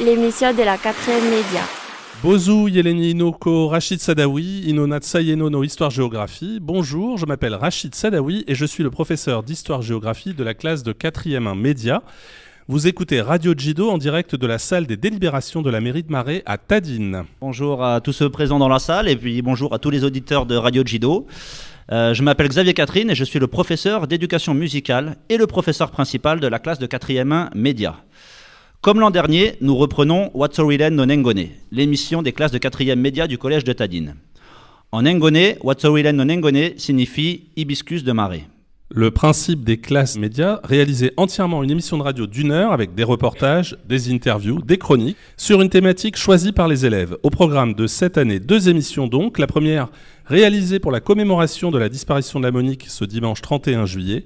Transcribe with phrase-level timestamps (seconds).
[0.00, 1.62] l'émission de la quatrième média.
[2.22, 6.58] Bozu Yeleni Inoko Rachid Sadawi, Inona Tsayeno no Histoire-Géographie.
[6.60, 10.92] Bonjour, je m'appelle Rachid Sadawi et je suis le professeur d'Histoire-Géographie de la classe de
[10.92, 12.02] 4e 1 Média.
[12.68, 16.12] Vous écoutez Radio Jido en direct de la salle des délibérations de la mairie de
[16.12, 17.24] Marais à Tadine.
[17.40, 20.44] Bonjour à tous ceux présents dans la salle et puis bonjour à tous les auditeurs
[20.46, 21.26] de Radio Jido.
[21.90, 25.90] Euh, je m'appelle Xavier Catherine et je suis le professeur d'éducation musicale et le professeur
[25.90, 27.96] principal de la classe de 4e 1 Média.
[28.80, 33.38] Comme l'an dernier, nous reprenons Watsorilen no Nengone, l'émission des classes de 4e Média du
[33.38, 34.14] collège de Tadine.
[34.92, 38.44] En Nengone, Watsorilen no Nengone signifie hibiscus de marée
[38.94, 43.04] le principe des classes médias, réaliser entièrement une émission de radio d'une heure avec des
[43.04, 47.16] reportages, des interviews, des chroniques, sur une thématique choisie par les élèves.
[47.22, 49.38] Au programme de cette année, deux émissions donc.
[49.38, 49.88] La première
[50.26, 54.24] réalisée pour la commémoration de la disparition de la Monique ce dimanche 31 juillet.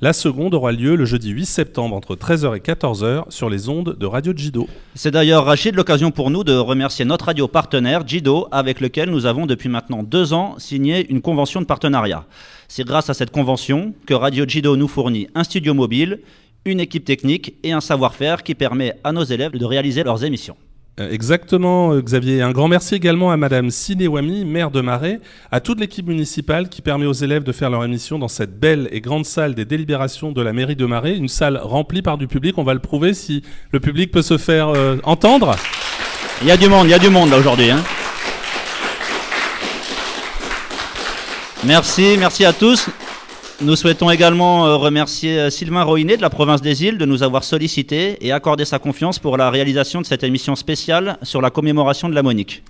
[0.00, 3.96] La seconde aura lieu le jeudi 8 septembre entre 13h et 14h sur les ondes
[3.98, 4.68] de Radio Jido.
[4.94, 9.26] C'est d'ailleurs Rachid l'occasion pour nous de remercier notre radio partenaire Jido avec lequel nous
[9.26, 12.26] avons depuis maintenant deux ans signé une convention de partenariat.
[12.68, 16.20] C'est grâce à cette convention que Radio Jido nous fournit un studio mobile,
[16.64, 20.56] une équipe technique et un savoir-faire qui permet à nos élèves de réaliser leurs émissions.
[21.00, 22.42] Euh, exactement, euh, Xavier.
[22.42, 25.20] Un grand merci également à Madame Sinewami, maire de Marais,
[25.52, 28.88] à toute l'équipe municipale qui permet aux élèves de faire leur émission dans cette belle
[28.90, 32.26] et grande salle des délibérations de la mairie de Marais, une salle remplie par du
[32.26, 32.58] public.
[32.58, 35.54] On va le prouver si le public peut se faire euh, entendre.
[36.42, 37.70] Il y a du monde, il y a du monde là aujourd'hui.
[37.70, 37.82] Hein.
[41.64, 42.88] Merci, merci à tous.
[43.60, 47.24] Nous souhaitons également euh, remercier euh, Sylvain Roinet de la province des îles de nous
[47.24, 51.50] avoir sollicité et accordé sa confiance pour la réalisation de cette émission spéciale sur la
[51.50, 52.62] commémoration de la Monique.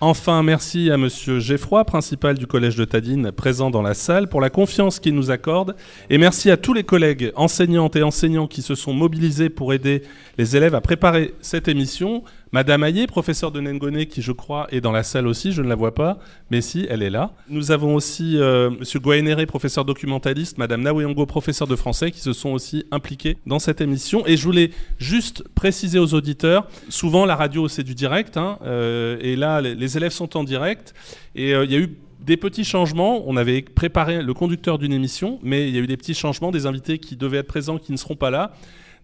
[0.00, 4.40] Enfin, merci à Monsieur Geffroy, principal du Collège de Tadine, présent dans la salle, pour
[4.40, 5.74] la confiance qu'il nous accorde.
[6.08, 10.02] Et merci à tous les collègues enseignantes et enseignants qui se sont mobilisés pour aider
[10.38, 12.22] les élèves à préparer cette émission.
[12.50, 15.68] Madame Ayé, professeure de Nengone, qui je crois est dans la salle aussi, je ne
[15.68, 16.18] la vois pas,
[16.50, 17.32] mais si, elle est là.
[17.50, 22.32] Nous avons aussi euh, Monsieur Guaenere, professeur documentaliste, Madame Naweyongo, professeur de français, qui se
[22.32, 24.26] sont aussi impliqués dans cette émission.
[24.26, 29.18] Et je voulais juste préciser aux auditeurs, souvent la radio c'est du direct, hein, euh,
[29.20, 30.94] et là les, élèves sont en direct,
[31.34, 33.24] et euh, il y a eu des petits changements.
[33.26, 36.50] On avait préparé le conducteur d'une émission, mais il y a eu des petits changements,
[36.50, 38.52] des invités qui devaient être présents, qui ne seront pas là.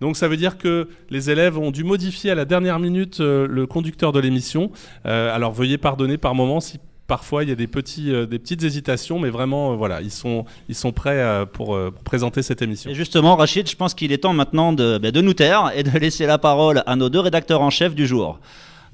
[0.00, 3.47] Donc ça veut dire que les élèves ont dû modifier à la dernière minute euh,
[3.49, 4.71] le conducteur de l'émission.
[5.06, 8.62] Euh, alors veuillez pardonner par moment si parfois il y a des, petits, euh, petites
[8.62, 10.44] hésitations, mais vraiment, voilà, ils sont,
[10.93, 12.91] prêts pour, présenter cette émission.
[12.91, 15.99] Et justement, Rachid, je pense qu'il est temps maintenant de, ben, nous taire et de
[15.99, 18.41] laisser la parole à nos deux rédacteurs en chef du jour.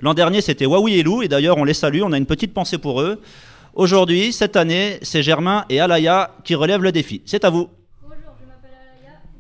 [0.01, 2.55] L'an dernier, c'était Waoui et Lou, et d'ailleurs, on les salue, on a une petite
[2.55, 3.21] pensée pour eux.
[3.75, 7.23] Aujourd'hui, cette année, c'est Germain et Alaya qui relèvent le défi.
[7.25, 7.69] C'est à vous.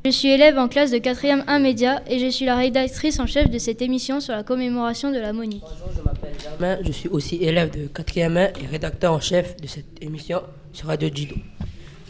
[0.03, 3.27] Je suis élève en classe de 4e 1 média et je suis la rédactrice en
[3.27, 5.61] chef de cette émission sur la commémoration de la Monique.
[5.61, 9.59] Bonjour, je m'appelle Germain, je suis aussi élève de 4e 1 et rédacteur en chef
[9.59, 10.41] de cette émission
[10.73, 11.35] sur Radio Jido.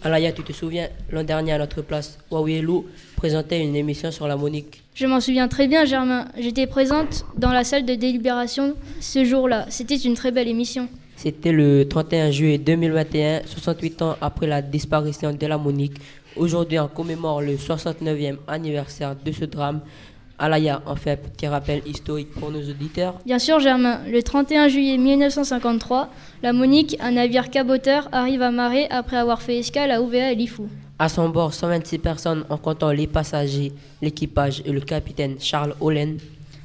[0.04, 2.86] Alaya, tu te souviens, l'an dernier à notre place, Huawei Lou
[3.16, 4.84] présentait une émission sur la Monique.
[4.94, 6.28] Je m'en souviens très bien, Germain.
[6.38, 9.66] J'étais présente dans la salle de délibération ce jour-là.
[9.68, 10.88] C'était une très belle émission.
[11.16, 15.98] C'était le 31 juillet 2021, 68 ans après la disparition de la Monique.
[16.40, 19.82] Aujourd'hui, on commémore le 69e anniversaire de ce drame.
[20.38, 23.16] Alaya, en fait, petit rappel historique pour nos auditeurs.
[23.26, 24.00] Bien sûr, Germain.
[24.10, 26.08] Le 31 juillet 1953,
[26.42, 30.34] la Monique, un navire caboteur, arrive à Marais après avoir fait escale à Ouvéa et
[30.34, 30.66] Lifou.
[30.98, 36.16] À son bord, 126 personnes en comptant les passagers, l'équipage et le capitaine Charles Hollen.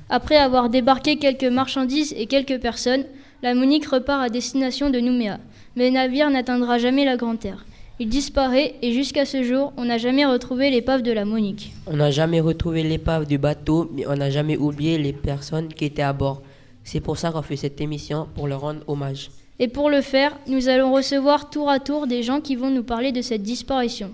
[0.10, 3.04] Après avoir débarqué quelques marchandises et quelques personnes,
[3.44, 5.40] la Monique repart à destination de Nouméa.
[5.76, 7.66] Mais le navire n'atteindra jamais la Grande Terre.
[7.98, 11.72] Il disparaît et jusqu'à ce jour, on n'a jamais retrouvé l'épave de la Monique.
[11.88, 15.86] On n'a jamais retrouvé l'épave du bateau, mais on n'a jamais oublié les personnes qui
[15.86, 16.42] étaient à bord.
[16.84, 19.30] C'est pour ça qu'on fait cette émission, pour leur rendre hommage.
[19.60, 22.84] Et pour le faire, nous allons recevoir tour à tour des gens qui vont nous
[22.84, 24.12] parler de cette disparition.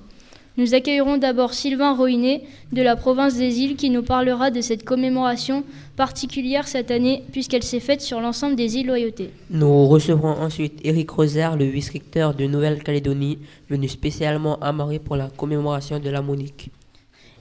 [0.57, 4.85] Nous accueillerons d'abord Sylvain Roinet de la province des îles qui nous parlera de cette
[4.85, 5.63] commémoration
[6.01, 9.29] particulière cette année puisqu'elle s'est faite sur l'ensemble des îles Loyauté.
[9.51, 13.37] Nous recevrons ensuite Eric Roser, le vice-recteur de Nouvelle-Calédonie,
[13.69, 16.71] venu spécialement à Marais pour la commémoration de la Monique.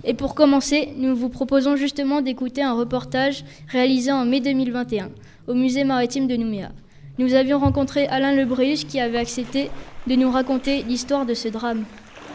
[0.04, 5.08] Et pour commencer, nous vous proposons justement d'écouter un reportage réalisé en mai 2021
[5.46, 6.68] au musée maritime de Nouméa.
[7.16, 9.70] Nous avions rencontré Alain Lebreus qui avait accepté
[10.06, 11.84] de nous raconter l'histoire de ce drame.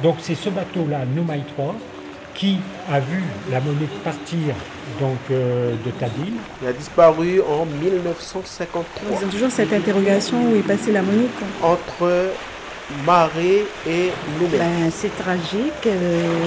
[0.02, 1.76] Donc c'est ce bateau-là, Noumaï 3,
[2.36, 2.58] qui
[2.92, 4.54] a vu la monnaie partir
[5.00, 6.38] donc, euh, de Tadine.
[6.62, 9.18] Il a disparu en 1953.
[9.20, 11.28] Ils ont toujours cette interrogation où est passée la monnaie
[11.64, 12.32] Entre
[13.06, 14.60] Marais et Nouméa.
[14.60, 15.88] Ben, c'est tragique.
[15.88, 16.44] Euh,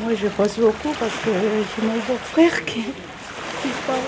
[0.00, 3.98] Moi, je pense beaucoup parce que j'ai mon beau-frère qui est disparu.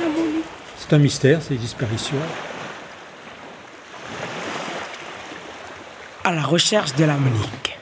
[0.00, 0.44] La Monique.
[0.76, 2.16] C'est un mystère, ces disparitions.
[6.24, 7.77] À la recherche de la Monique.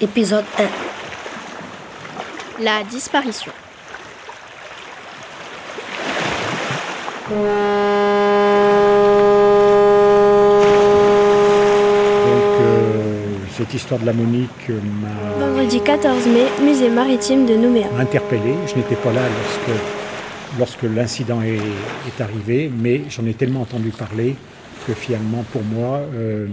[0.00, 0.44] Épisode
[2.58, 2.62] 1.
[2.64, 3.52] La disparition.
[11.30, 17.54] Donc, euh, cette histoire de la Monique euh, m'a Vendredi 14 mai, musée maritime de
[17.54, 17.86] Nouméa.
[17.98, 18.54] interpellé.
[18.66, 19.78] Je n'étais pas là lorsque,
[20.58, 24.36] lorsque l'incident est, est arrivé, mais j'en ai tellement entendu parler
[24.86, 26.46] que finalement, pour moi, euh,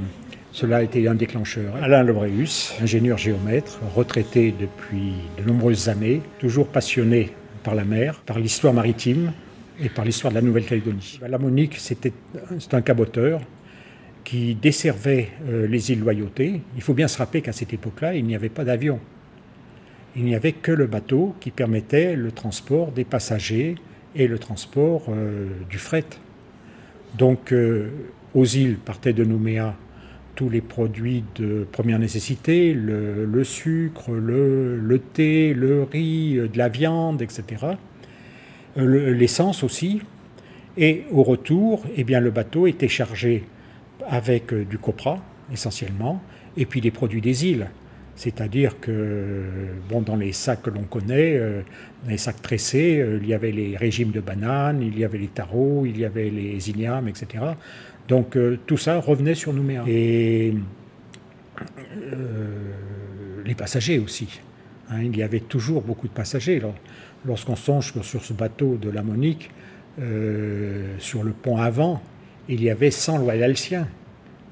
[0.58, 1.76] cela a été un déclencheur.
[1.84, 7.30] Alain Lebreus, ingénieur géomètre, retraité depuis de nombreuses années, toujours passionné
[7.64, 9.34] par la mer, par l'histoire maritime
[9.80, 11.20] et par l'histoire de la Nouvelle-Calédonie.
[11.30, 12.12] La Monique, c'était
[12.72, 13.42] un caboteur
[14.24, 16.64] qui desservait euh, les îles Loyauté.
[16.76, 19.00] Il faut bien se rappeler qu'à cette époque-là, il n'y avait pas d'avion.
[20.16, 23.76] Il n'y avait que le bateau qui permettait le transport des passagers
[24.16, 26.06] et le transport euh, du fret.
[27.16, 27.92] Donc, euh,
[28.34, 29.76] aux îles partaient de Nouméa
[30.38, 36.70] tous les produits de première nécessité, le, sucre, le, thé, le riz, euh, de la
[36.70, 37.44] viande, etc.
[38.78, 40.00] Euh, le- L'essence aussi.
[40.78, 43.46] Et au retour, eh bien, le bateau était chargé
[44.08, 45.18] avec euh, du copra,
[45.52, 46.22] essentiellement,
[46.56, 47.68] et puis des produits des îles.
[48.16, 49.44] C'est-à-dire que
[49.90, 51.40] bon, dans les sacs que l'on connaît,
[52.04, 55.28] dans les sacs tressés, il y avait les régimes de bananes, il y avait les
[55.28, 57.44] tarots, il y avait les ignames, etc.
[58.08, 59.84] Donc euh, tout ça revenait sur Nouméa.
[59.88, 60.54] Et
[62.14, 64.40] euh, les passagers aussi.
[64.90, 66.60] hein, il y avait toujours beaucoup de passagers.
[66.60, 66.76] Lors-
[67.26, 69.50] Lorsqu'on songe que sur ce bateau de la Monique,
[70.00, 72.02] euh, sur le pont avant,
[72.48, 73.88] il y avait 100 loyalciens.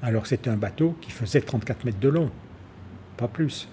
[0.02, 2.30] Alors c'était un bateau qui faisait 34 mètres de long,
[3.16, 3.68] pas plus.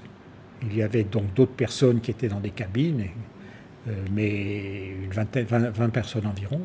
[0.62, 3.03] Il y avait donc d'autres personnes qui étaient dans des cabines,
[4.13, 6.62] mais une vingtaine, 20, 20 personnes environ.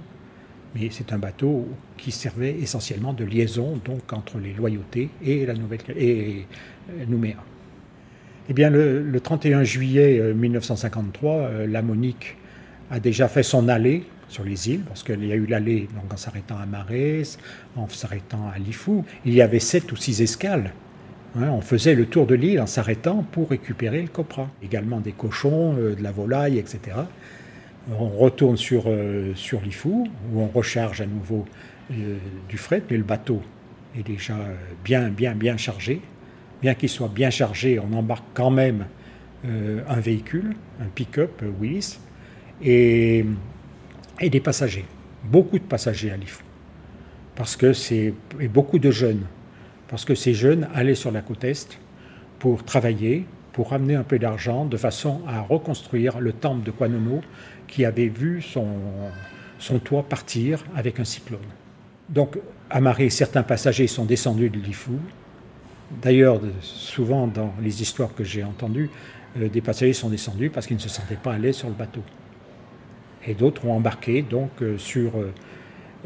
[0.79, 1.67] Mais c'est un bateau
[1.97, 6.45] qui servait essentiellement de liaison donc entre les loyautés et la Nouvelle et
[6.91, 7.37] euh, Nouméa.
[8.51, 12.37] Eh bien, le, le 31 juillet euh, 1953, euh, la Monique
[12.91, 16.17] a déjà fait son allée sur les îles, parce qu'il y a eu l'allée en
[16.17, 17.39] s'arrêtant à Marès,
[17.77, 19.05] en s'arrêtant à Lifou.
[19.25, 20.73] Il y avait sept ou six escales.
[21.37, 24.49] Hein, on faisait le tour de l'île en s'arrêtant pour récupérer le copra.
[24.63, 26.97] Également des cochons, euh, de la volaille, etc.
[27.91, 31.47] On retourne sur, euh, sur Lifou, où on recharge à nouveau
[31.91, 32.19] euh,
[32.49, 33.41] du fret, mais le bateau
[33.99, 34.55] est déjà euh,
[34.85, 36.03] bien, bien, bien chargé.
[36.61, 38.87] Bien qu'il soit bien chargé, on embarque quand même
[39.47, 41.99] euh, un véhicule, un pick-up Willis,
[42.63, 43.25] et,
[44.21, 44.85] et des passagers.
[45.25, 46.43] Beaucoup de passagers à Lifou.
[47.37, 48.13] Parce que c'est.
[48.41, 49.25] et beaucoup de jeunes.
[49.87, 51.79] Parce que ces jeunes allaient sur la côte Est
[52.39, 57.21] pour travailler, pour ramener un peu d'argent, de façon à reconstruire le temple de Kwanono
[57.69, 61.41] qui avait vu son, toit partir avec un cyclone.
[62.09, 62.39] Donc,
[62.71, 64.99] amarrés, certains passagers sont descendus de Lifou.
[66.03, 68.91] D'ailleurs, souvent dans les histoires que j'ai entendues,
[69.39, 72.03] euh, des passagers sont descendus parce qu'ils ne se sentaient pas à sur le bateau.
[73.27, 75.33] Et d'autres ont embarqué donc euh, sur euh,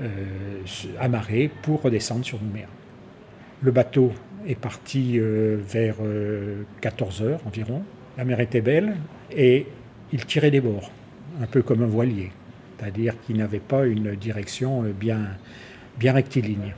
[0.00, 0.10] euh,
[0.98, 2.66] amarrés pour redescendre sur Nouméa.
[3.62, 4.12] Le bateau
[4.46, 5.94] est parti vers
[6.80, 7.84] 14 heures environ.
[8.18, 8.96] La mer était belle
[9.30, 9.66] et
[10.12, 10.90] il tirait des bords,
[11.40, 12.32] un peu comme un voilier,
[12.78, 15.20] c'est-à-dire qu'il n'avait pas une direction euh, bien,
[15.98, 16.74] bien rectiligne.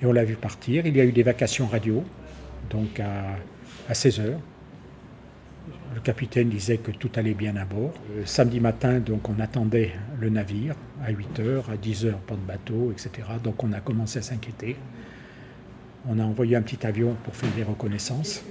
[0.00, 0.86] Et on l'a vu partir.
[0.86, 2.04] Il y a eu des vacations radio,
[2.70, 3.36] donc à,
[3.88, 4.40] à 16 heures.
[5.94, 7.92] Le capitaine disait que tout allait bien à bord.
[8.16, 12.34] Euh, samedi matin, donc, on attendait le navire à 8 heures, à 10 heures, pas
[12.34, 13.28] de bateau, etc.
[13.42, 14.76] Donc on a commencé à s'inquiéter.
[16.08, 18.42] On a envoyé un petit avion pour faire des reconnaissances.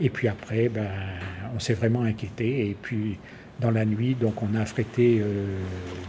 [0.00, 0.88] Et puis après, ben,
[1.54, 2.68] on s'est vraiment inquiété.
[2.68, 3.18] Et puis
[3.60, 5.58] dans la nuit, donc, on a affrété euh,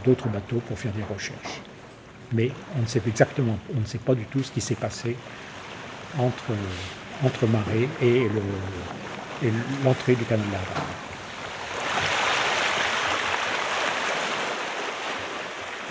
[0.04, 1.62] d'autres bateaux pour faire des recherches.
[2.34, 5.16] Mais on ne sait exactement, on ne sait pas du tout ce qui s'est passé
[6.20, 6.52] entre,
[7.24, 9.52] entre Marais et le- et
[9.86, 10.44] l'entrée du canal.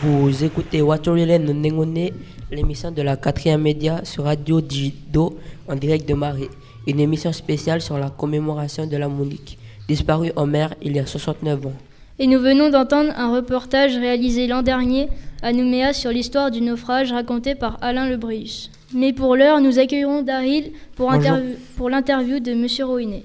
[0.02, 2.10] Vous écoutez Watorilen Nengone,
[2.50, 6.48] l'émission de la 4 média sur Radio Digido en direct de Marais.
[6.86, 11.06] Une émission spéciale sur la commémoration de la Monique, disparue en mer il y a
[11.06, 11.72] 69 ans.
[12.18, 15.08] Et nous venons d'entendre un reportage réalisé l'an dernier
[15.42, 18.70] à Nouméa sur l'histoire du naufrage raconté par Alain Lebreus.
[18.94, 23.24] Mais pour l'heure, nous accueillerons Daryl pour l'interview de Monsieur Roinet.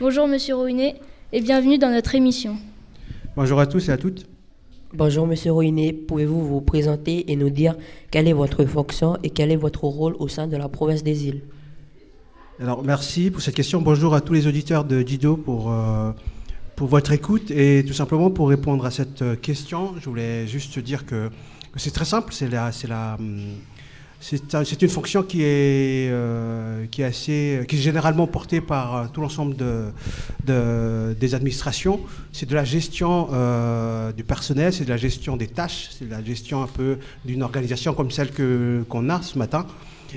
[0.00, 0.96] Bonjour Monsieur Roinet
[1.32, 2.56] et bienvenue dans notre émission.
[3.36, 4.26] Bonjour à tous et à toutes.
[4.94, 7.76] Bonjour Monsieur Roinet, pouvez-vous vous présenter et nous dire
[8.10, 11.26] quelle est votre fonction et quel est votre rôle au sein de la province des
[11.26, 11.40] îles?
[12.60, 13.80] Alors, merci pour cette question.
[13.80, 16.12] Bonjour à tous les auditeurs de Dido pour, euh,
[16.76, 20.78] pour votre écoute et tout simplement pour répondre à cette euh, question, je voulais juste
[20.78, 21.30] dire que,
[21.76, 22.32] c'est très simple.
[22.32, 23.40] C'est la, c'est la, hum,
[24.20, 29.06] c'est une fonction qui est, euh, qui est assez, qui est généralement portée par euh,
[29.12, 29.86] tout l'ensemble de,
[30.46, 31.98] de- des administrations.
[32.32, 36.10] C'est de la gestion euh, du personnel, c'est de la gestion des tâches, c'est de
[36.10, 39.66] la gestion un peu d'une organisation comme celle que qu'on a ce matin.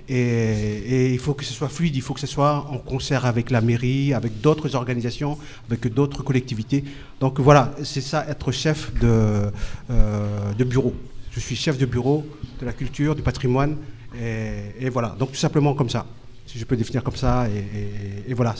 [0.10, 3.52] Et, il faut que ce soit fluide, il faut que ce soit en concert avec
[3.52, 5.38] la mairie, avec d'autres organisations,
[5.70, 6.84] avec d'autres collectivités.
[7.20, 9.52] Donc voilà, c'est ça être chef de,
[9.90, 10.94] euh, de bureau.
[11.32, 12.26] Je suis chef de bureau
[12.60, 13.78] de la culture, du patrimoine,
[14.20, 15.16] et, voilà.
[15.20, 16.06] Donc tout simplement comme ça,
[16.46, 18.56] si je peux définir comme ça, et voilà.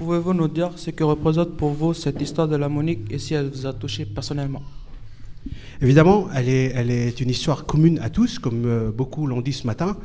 [0.00, 3.34] Pouvez-vous nous dire ce que représente pour vous cette histoire de la Monique et si
[3.34, 4.62] elle vous a touché personnellement?
[5.82, 9.52] Évidemment, elle est, elle est une histoire commune à tous, comme euh, beaucoup l'ont dit
[9.52, 9.96] ce matin.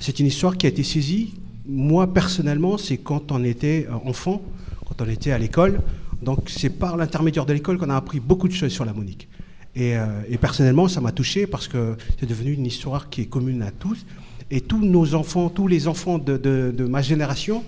[0.00, 1.34] C'est une histoire qui a été saisie.
[1.66, 4.40] Moi, personnellement, c'est quand on était euh, enfant,
[4.86, 5.80] quand on était à l'école.
[6.22, 9.28] Donc, c'est par l'intermédiaire de l'école qu'on a appris beaucoup de choses sur la Monique.
[9.76, 13.26] Et, euh, et personnellement, ça m'a touché parce que c'est devenu une histoire qui est
[13.26, 14.06] commune à tous.
[14.50, 17.62] Et tous nos enfants, tous les enfants de ma génération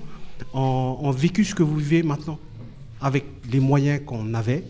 [0.55, 2.39] ont, ont vécu ce que vous vivez maintenant,
[3.01, 4.65] avec les moyens qu'on avait.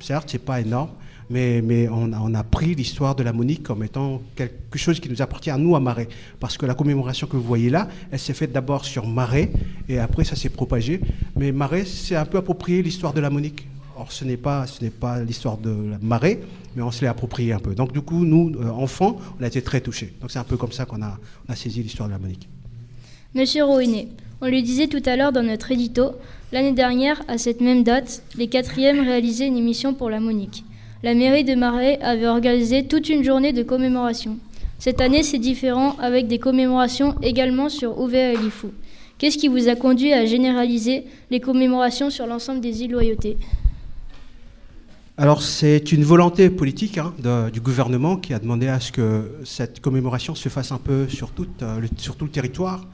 [0.00, 0.90] Certes, c'est pas énorme,
[1.28, 5.50] mais, on, a, pris l'histoire de la Monique comme étant quelque chose qui nous appartient
[5.50, 6.08] à nous à Marais.
[6.38, 9.50] Parce que la commémoration que vous voyez là, elle s'est faite d'abord sur Marais,
[9.88, 11.00] et après ça s'est propagé.
[11.36, 13.66] Mais Marais, c'est un peu approprié l'histoire de la Monique.
[13.98, 14.66] Or, ce n'est pas,
[15.00, 16.40] pas l'histoire de la Marais,
[16.76, 17.74] mais on se l'est approprié un peu.
[17.74, 20.12] Donc, du coup, nous, euh, enfants, on a été très touchés.
[20.20, 21.18] Donc, c'est un peu comme ça qu'on a,
[21.54, 22.46] saisi l'histoire de la Monique.
[23.34, 24.08] Monsieur Roinet,
[24.42, 26.12] on le disait tout à l'heure dans notre édito,
[26.52, 30.64] l'année dernière, à cette même date, les quatrièmes réalisaient une émission pour la Monique.
[31.02, 34.38] La mairie de Marais avait organisé toute une journée de commémoration.
[34.78, 38.70] Cette année, c'est différent avec des commémorations également sur Ouvert et Lifou.
[39.18, 43.36] Qu'est-ce qui vous a conduit à généraliser les commémorations sur l'ensemble des îles Loyauté?
[45.18, 47.12] Alors, c'est une volonté politique hein,
[47.52, 51.30] du gouvernement qui a demandé à ce que cette commémoration se fasse un peu sur
[51.30, 52.86] tout, euh, le, territoire.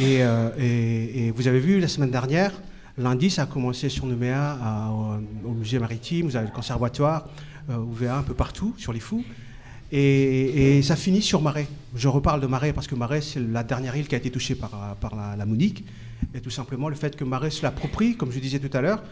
[0.00, 2.52] Euh, et vous avez vu la semaine dernière,
[2.98, 4.90] lundi, ça a commencé sur Nouméa, à-
[5.44, 7.28] au, musée maritime, vous avez le conservatoire,
[7.70, 9.24] euh, UVA un peu partout, sur les fous.
[9.92, 11.68] Et, ça finit sur Marais.
[11.94, 14.56] Je reparle de Marais parce que Marais, c'est la dernière île qui a été touchée
[14.56, 15.84] par, la, Monique.
[16.34, 19.02] Et tout simplement, le fait que Marais se l'approprie, comme je disais tout à l'heure,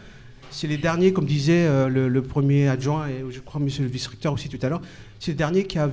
[0.51, 4.33] c'est les derniers, comme disait euh, le, premier adjoint et je crois monsieur le vice-recteur
[4.33, 4.81] aussi tout à l'heure,
[5.19, 5.87] c'est les derniers qui, euh,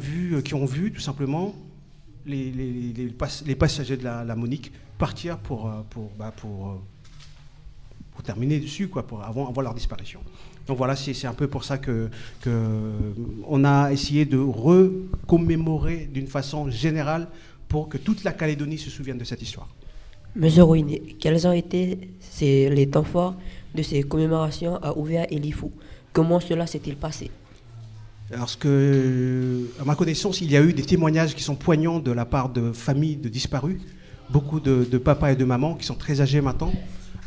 [0.54, 1.54] ont vu tout simplement
[2.26, 5.82] les, les- les pass- les passagers de la, Monique partir pour, euh,
[6.18, 6.74] bah, euh,
[8.20, 10.20] pour terminer dessus, quoi, pour, avant, avant leur disparition.
[10.66, 12.10] Donc voilà, c'est un peu pour ça que,
[12.42, 12.50] que
[13.48, 17.28] on a essayé de recommémorer d'une façon générale
[17.66, 19.68] pour que toute la Calédonie se souvienne de cette histoire.
[20.36, 23.36] Monsieur Rouinet, quels ont été ces- les temps forts
[23.74, 25.72] de ces commémorations à Ouvea et Lifou?
[26.12, 27.30] Comment cela s'est-il passé?
[28.30, 32.12] Parce que, à ma connaissance, il y a eu des témoignages qui sont poignants de
[32.12, 33.80] la part de familles de disparus,
[34.28, 36.72] beaucoup de, de papas et de mamans qui sont très âgés maintenant,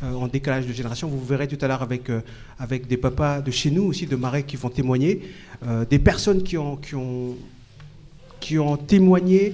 [0.03, 1.07] en décalage de génération.
[1.07, 2.21] Vous verrez tout à l'heure avec, euh,
[2.59, 5.21] avec des papas de chez nous aussi, de Marais, qui vont témoigner,
[5.65, 7.35] euh, des personnes qui ont, qui, ont,
[8.39, 9.53] qui ont témoigné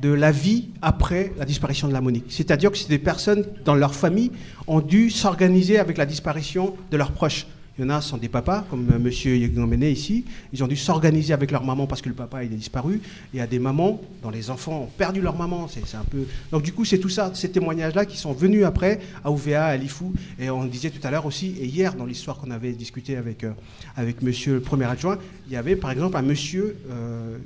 [0.00, 2.26] de la vie après la disparition de la Monique.
[2.28, 4.32] C'est-à-dire que c'est des personnes dans leur famille
[4.66, 7.46] ont dû s'organiser avec la disparition de leurs proches.
[7.76, 9.08] Il y en a sont des papas, comme M.
[9.08, 10.24] Yegnomene ici.
[10.52, 13.00] Ils ont dû s'organiser avec leur maman parce que le papa il est disparu.
[13.32, 15.66] Il y a des mamans dont les enfants ont perdu leur maman.
[15.66, 16.24] C'est un peu.
[16.52, 19.76] Donc du coup, c'est tout ça, ces témoignages-là qui sont venus après à OVA, à
[19.76, 20.12] Lifou.
[20.38, 23.42] Et on disait tout à l'heure aussi, et hier dans l'histoire qu'on avait discuté avec
[23.42, 23.50] euh,
[23.96, 27.38] avec Monsieur le Premier adjoint, il y avait par exemple un monsieur, euh,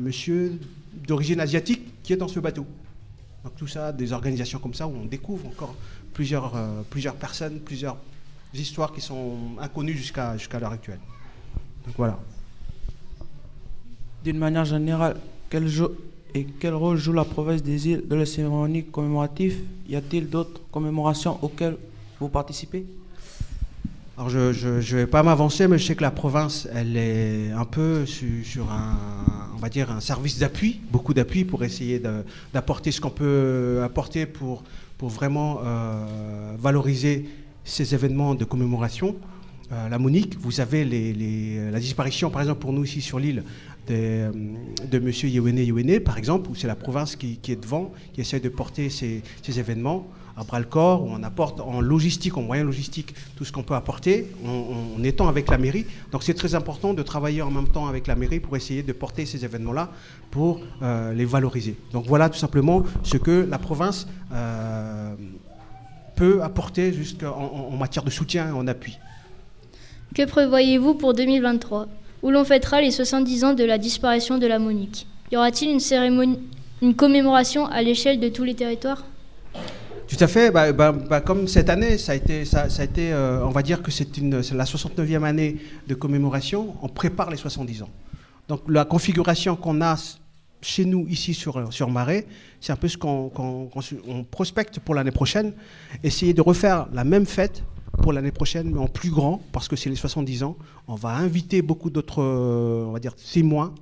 [0.00, 0.58] monsieur
[1.06, 2.66] d'origine asiatique qui est dans ce bateau.
[3.44, 5.74] Donc tout ça, des organisations comme ça où on découvre encore
[6.12, 7.96] plusieurs, euh, plusieurs personnes, plusieurs
[8.60, 11.00] histoires qui sont inconnues jusqu'à jusqu'à l'heure actuelle.
[11.86, 12.18] Donc voilà.
[14.24, 15.16] D'une manière générale,
[15.48, 15.94] quel, jo-
[16.34, 19.58] et quel rôle joue la province des îles dans les cérémonies commémoratives?
[19.88, 21.76] Y a-t-il d'autres commémorations auxquelles
[22.18, 22.84] vous participez?
[24.18, 27.66] Alors je ne vais pas m'avancer, mais je sais que la province, elle est un
[27.66, 28.96] peu su- sur, un,
[29.54, 32.00] on va dire, un service d'appui, beaucoup d'appui pour essayer
[32.52, 34.64] d'apporter ce qu'on peut apporter pour,
[34.96, 37.28] pour vraiment euh, valoriser
[37.66, 39.16] ces événements de commémoration.
[39.72, 43.42] Euh, la Monique, vous avez la disparition, par exemple pour nous ici sur l'île,
[43.90, 44.32] euh,
[44.90, 45.10] de M.
[45.10, 48.88] Yewene Yewene, par exemple, où c'est la province qui, est devant, qui essaie de porter
[48.88, 50.06] ces, événements
[50.36, 53.62] à bras le corps, où on apporte en logistique, en moyens logistiques, tout ce qu'on
[53.62, 55.86] peut apporter, en, étant avec la mairie.
[56.12, 58.92] Donc c'est très important de travailler en même temps avec la mairie pour essayer de
[58.92, 59.90] porter ces événements-là,
[60.30, 61.76] pour euh, les valoriser.
[61.92, 64.06] Donc voilà tout simplement ce que la province
[66.16, 67.28] peut apporter jusqu'en
[67.70, 68.98] en, matière de soutien et en appui.
[70.14, 71.86] Que prévoyez-vous pour 2023
[72.22, 75.06] Où l'on fêtera les 70 ans de la disparition de la Monique?
[75.30, 76.40] Y aura-t-il une cérémonie,
[76.82, 79.04] une commémoration à l'échelle de tous les territoires?
[80.08, 80.50] Tout à fait.
[80.50, 83.50] Bah, bah, bah, comme cette année, ça a été, ça, ça a été euh, on
[83.50, 85.56] va dire que c'est la 69e année
[85.86, 86.76] de commémoration.
[86.82, 87.90] On prépare les 70 ans.
[88.48, 89.96] Donc la configuration qu'on a
[90.62, 92.26] chez nous ici sur, sur Marais,
[92.60, 93.30] c'est un peu ce qu'on
[94.08, 95.52] on prospecte pour l'année prochaine.
[96.02, 97.62] Essayer de refaire la même fête
[98.02, 100.56] pour l'année prochaine, mais en plus grand, parce que c'est les 70 ans.
[100.88, 103.74] On va inviter beaucoup d'autres, on va dire, témoins,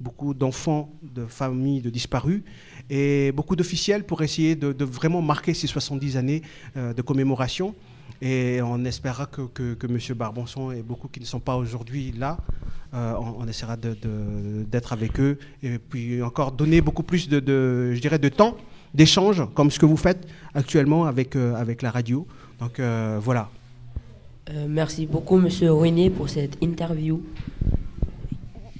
[0.00, 2.42] beaucoup d'enfants, de familles de disparus,
[2.90, 6.42] et beaucoup d'officiels pour essayer de, de vraiment marquer ces 70 années
[6.76, 7.74] euh, de commémoration.
[8.20, 9.98] Et on espérera que, que, que M.
[10.16, 12.38] Barbonson et beaucoup qui ne sont pas aujourd'hui là,
[12.94, 17.28] euh, on, on essaiera de- de- d'être avec eux et puis encore donner beaucoup plus
[17.28, 18.56] de, de, je dirais, de temps
[18.94, 22.26] d'échange, comme ce que vous faites actuellement avec, euh, avec la radio.
[22.60, 23.50] Donc euh, voilà.
[24.50, 27.20] Euh, merci beaucoup, Monsieur René, pour cette interview.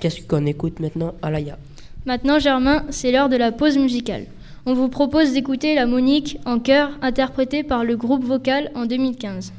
[0.01, 1.59] Qu'est-ce qu'on écoute maintenant Alaya?
[2.07, 4.25] Maintenant, Germain, c'est l'heure de la pause musicale.
[4.65, 9.53] On vous propose d'écouter la Monique en chœur interprétée par le groupe vocal en 2015.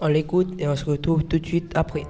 [0.00, 2.04] On l'écoute et on se retrouve tout de suite après.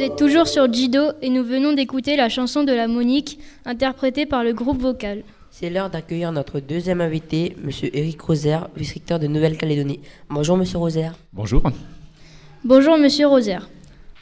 [0.00, 4.24] Vous êtes toujours sur Jido et nous venons d'écouter la chanson de la Monique, interprétée
[4.24, 5.24] par le groupe vocal.
[5.50, 7.70] C'est l'heure d'accueillir notre deuxième invité, M.
[7.92, 10.00] Eric Roser, vice-recteur de Nouvelle-Calédonie.
[10.30, 10.64] Bonjour M.
[10.72, 11.10] Roser.
[11.34, 11.62] Bonjour.
[12.64, 13.58] Bonjour Monsieur Roser.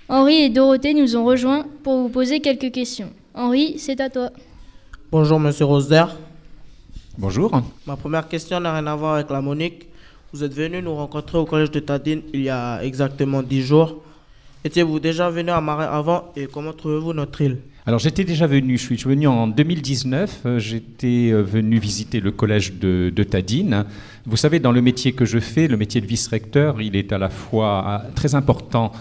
[0.09, 3.11] Henri et Dorothée nous ont rejoints pour vous poser quelques questions.
[3.33, 4.31] Henri, c'est à toi.
[5.13, 6.07] Bonjour Monsieur Roser.
[7.17, 7.53] Bonjour.
[7.87, 9.87] Ma première question n'a rien à voir avec la Monique.
[10.33, 14.03] Vous êtes venu nous rencontrer au collège de Tadine il y a exactement 10 jours.
[14.69, 17.57] Étiez-vous déjà venu à Marais avant et comment trouvez-vous notre île?
[17.87, 22.33] Alors j'étais déjà venu, je suis venu en 2019, euh, j'étais euh, venu visiter le
[22.33, 23.87] collège de, Tadine.
[24.27, 27.19] Vous savez, dans le métier que je fais, le métier de vice-recteur, il est à
[27.19, 28.93] la fois euh, très important,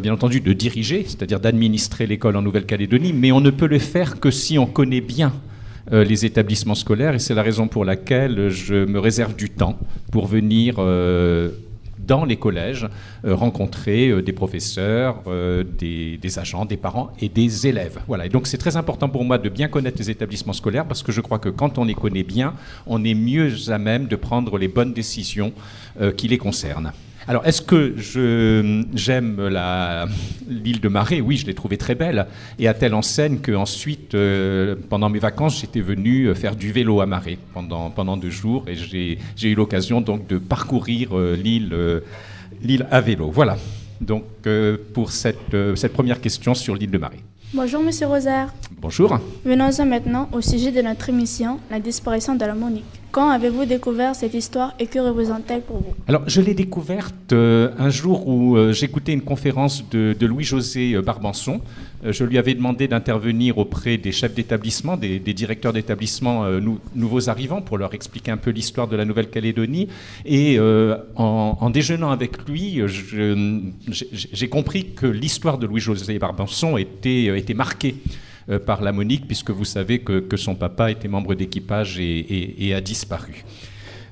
[0.00, 4.20] bien entendu, de diriger, c'est-à-dire d'administrer l'école en Nouvelle-Calédonie, mais on ne peut le faire
[4.20, 5.32] que si on connaît bien
[5.90, 9.78] les établissements scolaires et c'est la raison pour laquelle je me réserve du temps
[10.10, 10.80] pour venir
[12.06, 12.86] dans les collèges,
[13.24, 17.98] euh, rencontrer euh, des professeurs, euh, des, des, agents, des parents et des élèves.
[18.06, 18.26] Voilà.
[18.26, 21.12] Et donc c'est très important pour moi de bien connaître les établissements scolaires parce que
[21.12, 22.54] je crois que quand on les connaît bien,
[22.86, 25.52] on est mieux à même de prendre les bonnes décisions
[26.16, 26.92] qui les concernent.
[27.28, 27.94] Alors, est-ce que
[28.94, 29.48] j'aime
[30.48, 32.26] l'île de Marais Oui, je l'ai trouvée très belle.
[32.58, 37.06] Et à telle enseigne qu'ensuite, euh, pendant mes vacances, j'étais venu faire du vélo à
[37.06, 38.64] Marais pendant, pendant deux jours.
[38.68, 42.00] Et j'ai eu l'occasion donc de parcourir euh, l'île euh,
[42.62, 43.30] l'île à vélo.
[43.30, 43.56] Voilà.
[44.00, 47.20] Donc, euh, pour cette, euh, cette première question sur l'île de Marais.
[47.54, 48.52] Bonjour, Monsieur Rosaire.
[48.80, 49.18] Bonjour.
[49.44, 52.84] Venons-en maintenant au sujet de notre émission, la disparition de la Monique.
[53.16, 55.94] Quand avez-vous découvert cette histoire et que représente-t-elle pour vous?
[56.06, 61.62] Alors, je l'ai découverte euh, un jour où euh, j'écoutais une conférence de, Louis-José Barbanson.
[62.04, 67.30] Euh, je lui avais demandé d'intervenir auprès des chefs d'établissement, des, directeurs d'établissement nou, nouveaux
[67.30, 69.88] arrivants, pour leur expliquer un peu l'histoire de la Nouvelle-Calédonie.
[70.26, 70.60] Et
[71.16, 72.82] en, déjeunant avec lui,
[73.88, 77.94] j'ai compris que l'histoire de Louis-José Barbanson était, marquée
[78.64, 83.44] par la Monique, puisque vous savez que, son papa était membre d'équipage et, a disparu.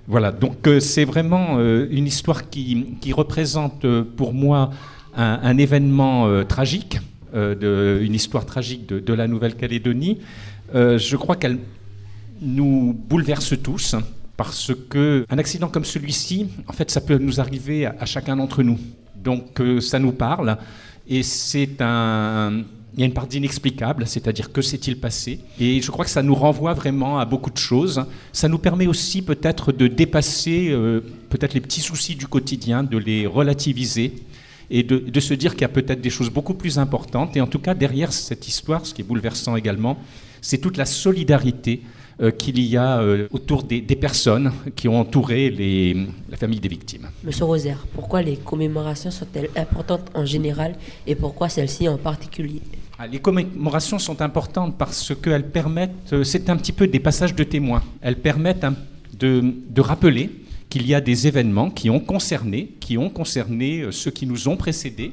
[0.06, 4.70] Voilà, donc euh, c'est vraiment euh, une histoire qui, représente pour moi
[5.16, 6.98] un, événement tragique,
[7.32, 10.18] une histoire tragique de, la Nouvelle-Calédonie.
[10.72, 11.58] je crois qu'elle
[12.42, 13.94] nous bouleverse tous
[14.36, 18.64] parce que un accident comme celui-ci, en fait, ça peut nous arriver à chacun d'entre
[18.64, 18.78] nous.
[19.14, 20.58] Donc ça nous parle
[21.08, 22.64] et c'est un
[22.96, 26.22] il y a une part d'inexplicable, c'est-à-dire que s'est-il passé Et je crois que ça
[26.22, 28.04] nous renvoie vraiment à beaucoup de choses.
[28.32, 32.96] Ça nous permet aussi peut-être de dépasser euh, peut-être les petits soucis du quotidien, de
[32.96, 34.12] les relativiser
[34.70, 37.36] et de, se dire qu'il y a peut-être des choses beaucoup plus importantes.
[37.36, 39.98] Et en tout cas, derrière cette histoire, ce qui est bouleversant également,
[40.40, 41.82] c'est toute la solidarité
[42.20, 45.50] euh, qu'il y a euh, autour des, personnes qui ont entouré
[46.30, 47.08] la famille des victimes.
[47.24, 50.76] Monsieur Rosaire, pourquoi les commémorations sont-elles importantes en général
[51.06, 52.62] et pourquoi celle-ci en particulier?
[53.04, 57.34] Ah, les commémorations sont importantes parce qu'elles permettent, euh, c'est un petit peu des passages
[57.34, 58.64] de témoins, elles permettent
[59.18, 60.30] de, rappeler
[60.70, 64.56] qu'il y a des événements qui ont concerné, qui ont concerné ceux qui nous ont
[64.56, 65.12] précédés,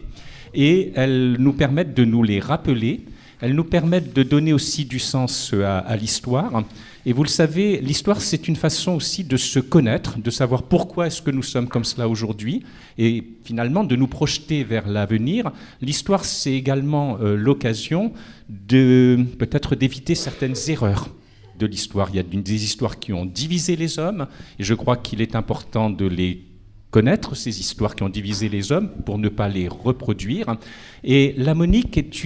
[0.54, 3.02] et elles nous permettent de nous les rappeler,
[3.42, 6.64] elles nous permettent de donner aussi du sens à, à l'histoire.
[7.06, 11.08] Et vous le savez, l'histoire, c'est une façon aussi de se connaître, de savoir pourquoi
[11.08, 12.64] est-ce que nous sommes comme cela aujourd'hui,
[13.00, 15.52] et finalement de nous projeter vers l'avenir.
[15.82, 18.14] L'histoire, c'est également euh, l'occasion
[18.50, 21.10] de peut-être d'éviter certaines erreurs
[21.58, 22.10] de l'histoire.
[22.12, 24.28] Il y a des histoires qui ont divisé les hommes,
[24.60, 26.51] et je crois qu'il est important de les
[26.92, 30.58] connaître ces histoires qui ont divisé les hommes pour ne pas les reproduire.
[31.04, 32.26] Et la Monique est,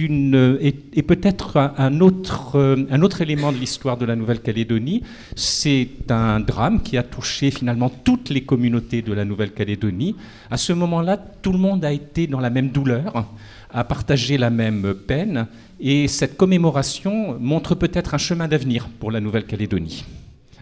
[0.98, 2.58] est, peut-être un autre,
[2.90, 5.02] un autre élément de l'histoire de la Nouvelle-Calédonie.
[5.36, 10.16] C'est un drame qui a touché finalement toutes les communautés de la Nouvelle-Calédonie.
[10.50, 13.24] À ce moment-là, tout le monde a été dans la même douleur,
[13.70, 15.46] a partagé la même peine.
[15.78, 20.04] Et cette commémoration montre peut-être un chemin d'avenir pour la Nouvelle-Calédonie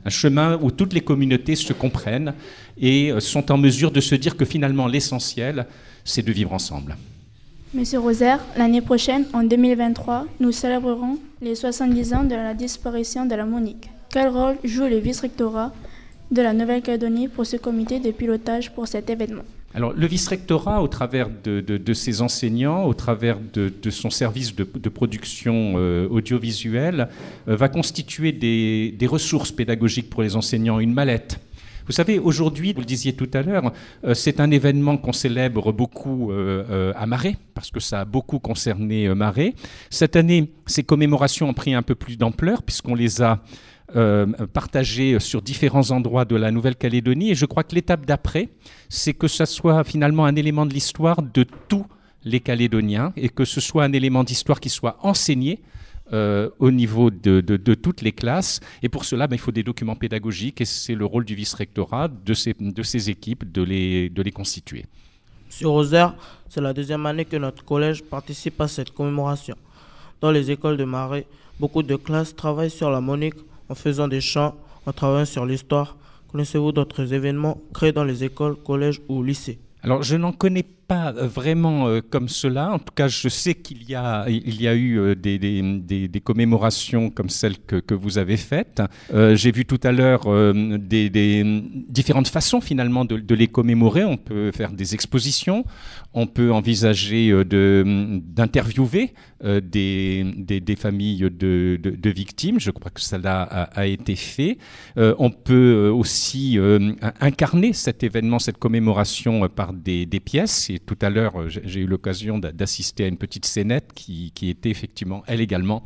[0.05, 2.35] un chemin où toutes les communautés se comprennent
[2.79, 5.67] et sont en mesure de se dire que finalement l'essentiel,
[6.05, 6.97] c'est de vivre ensemble.
[7.73, 13.35] Monsieur Rosaire, l'année prochaine, en 2023, nous célébrerons les 70 ans de la disparition de
[13.35, 13.91] la Monique.
[14.11, 15.73] Quel rôle joue le vice-rectorat
[16.31, 19.43] de la Nouvelle-Calédonie pour ce comité de pilotage pour cet événement?
[19.77, 24.89] Alors, le vice-rectorat, au travers de, de, ses enseignants, au travers de, son service de,
[24.89, 27.09] production euh, audiovisuelle,
[27.49, 31.41] euh, va constituer des, des, ressources pédagogiques pour les enseignants, une mallette.
[31.87, 33.73] Vous savez, aujourd'hui, vous le disiez tout à l'heure,
[34.05, 39.13] euh, c'est un événement qu'on célèbre beaucoup à Marais, parce que ça a beaucoup concerné
[39.13, 39.55] Marais.
[39.91, 43.41] Cette année, ces commémorations ont pris un peu plus d'ampleur, puisqu'on les a
[43.97, 47.31] euh, partagés sur différents endroits de la Nouvelle-Calédonie.
[47.31, 48.49] Et je crois que l'étape d'après,
[48.89, 51.87] c'est que ça soit finalement un élément de l'histoire de tous
[52.25, 55.61] les Calédoniens et que ce soit un élément d'histoire qui soit enseigné
[56.13, 57.41] euh, au niveau de,
[57.75, 58.61] toutes les classes.
[58.83, 62.09] Et pour cela, ben, il faut des documents pédagogiques et c'est le rôle du vice-rectorat,
[62.09, 64.87] de ces, de ces équipes, de les, de les constituer.
[65.49, 66.15] Sur Rosaire,
[66.49, 69.57] c'est la deuxième année que notre collège participe à cette commémoration.
[70.21, 71.27] Dans les écoles de Marais,
[71.61, 73.37] beaucoup de classes travaillent sur la monique
[73.69, 74.55] en faisant des chants,
[74.87, 75.97] en travaillant sur l'histoire.
[76.31, 79.59] Connaissez-vous d'autres événements créés dans les écoles, collèges ou lycées?
[79.83, 82.73] Alors, je n'en connais pas euh, vraiment euh, comme cela.
[82.73, 86.09] En tout cas, je sais qu'il y a, il y a eu euh, des, des,
[86.09, 88.83] des, commémorations comme celle que, que vous avez faite.
[89.13, 91.43] J'ai vu tout à l'heure des,
[91.89, 94.05] différentes façons finalement de, de, les commémorer.
[94.05, 95.65] On peut faire des expositions,
[96.13, 100.25] on peut envisager d'interviewer des,
[100.61, 102.59] des, familles de, de, victimes.
[102.59, 104.59] Je crois que cela a, a été fait.
[104.97, 106.59] on peut aussi
[107.21, 112.39] incarner cet événement, cette commémoration par des, pièces tout à l'heure, euh, j'ai eu l'occasion
[112.39, 115.85] d'assister à une petite scénette qui, était effectivement, elle également,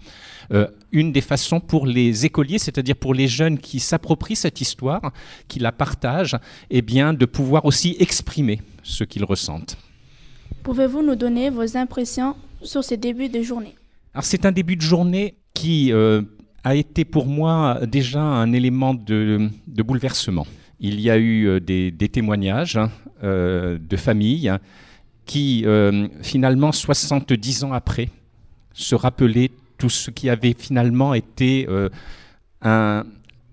[0.53, 5.13] euh, une des façons pour les écoliers, c'est-à-dire pour les jeunes qui s'approprient cette histoire,
[5.49, 6.35] qui la partagent,
[6.71, 9.77] et eh bien, de pouvoir aussi exprimer ce qu'ils ressentent.
[10.63, 13.75] Pouvez-vous nous donner vos impressions sur ces débuts de journée?
[14.15, 16.23] Alors, c'est un début de journée qui euh,
[16.65, 20.47] a été pour moi déjà un élément de, bouleversement.
[20.81, 22.91] Il y a eu des, témoignages hein,
[23.23, 24.59] de familles
[25.29, 28.09] qui, euh, finalement, 70 ans après,
[28.73, 31.91] se rappelaient tout ce qui avait finalement été euh,
[32.63, 33.05] un,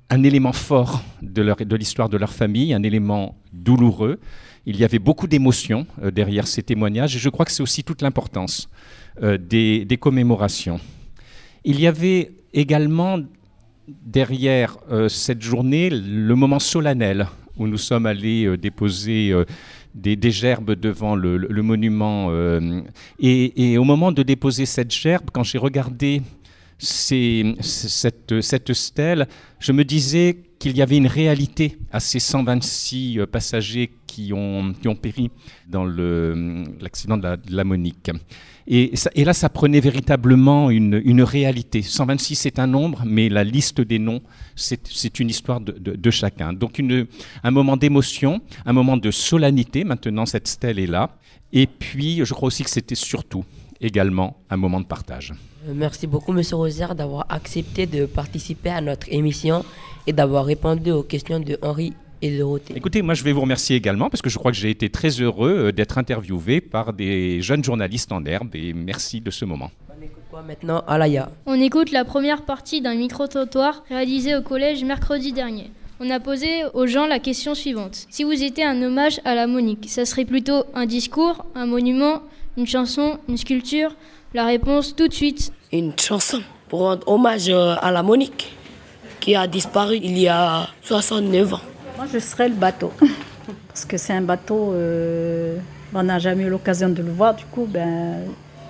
[0.10, 4.20] élément fort de l'histoire de, leur famille, un élément douloureux.
[4.66, 7.84] Il y avait beaucoup d'émotions euh, derrière ces témoignages et je crois que c'est aussi
[7.84, 8.70] toute l'importance
[9.22, 10.80] des, des, commémorations.
[11.64, 13.18] Il y avait également
[13.88, 14.78] derrière
[15.10, 19.34] cette journée le moment solennel où nous sommes allés déposer
[19.96, 22.28] des, gerbes devant le, monument.
[22.30, 22.82] Euh,
[23.20, 26.22] et, au moment de déposer cette gerbe, quand j'ai regardé
[26.78, 29.28] cette, stèle,
[29.60, 34.74] je me disais qu'il y avait une réalité à ces 126 euh, passagers qui ont,
[35.02, 35.32] péri
[35.68, 38.12] dans l'accident de, de, la Monique.
[38.68, 41.82] Et, là, ça prenait véritablement une, réalité.
[41.84, 44.22] 126, c'est un nombre, mais la liste des noms,
[44.56, 46.54] c'est une histoire de, chacun.
[46.54, 46.82] Donc
[47.44, 51.12] un moment d'émotion, un moment de solennité, maintenant cette stèle est là.
[51.54, 53.46] Et puis, je crois aussi que c'était surtout
[53.80, 55.34] également un moment de partage.
[55.68, 59.64] Euh, merci beaucoup, Monsieur Rosière, d'avoir accepté de participer à notre émission
[60.08, 61.94] et d'avoir répondu aux questions de Henri
[62.76, 65.10] Écoutez, moi je vais vous remercier également parce que je crois que j'ai été très
[65.10, 69.72] heureux euh, d'être interviewé par des jeunes journalistes en herbe et merci de ce moment.
[69.90, 71.30] On écoute quoi maintenant Alaya?
[71.46, 75.72] On écoute la première partie d'un micro-trottoir réalisé au collège mercredi dernier.
[76.00, 78.08] On a posé aux gens la question suivante.
[78.10, 82.22] Si vous étiez un hommage à la Monique, ça serait plutôt un discours, un monument,
[82.58, 83.96] une chanson, une sculpture?
[84.34, 85.54] La réponse tout de suite.
[85.72, 88.54] Une chanson pour rendre hommage euh, à la Monique
[89.22, 91.62] qui a disparu il y a 69 ans.
[91.96, 92.92] Moi, je serais le bateau.
[93.68, 95.58] Parce que c'est un bateau, euh,
[95.94, 98.16] on n'a jamais eu l'occasion de le voir, du coup, ben,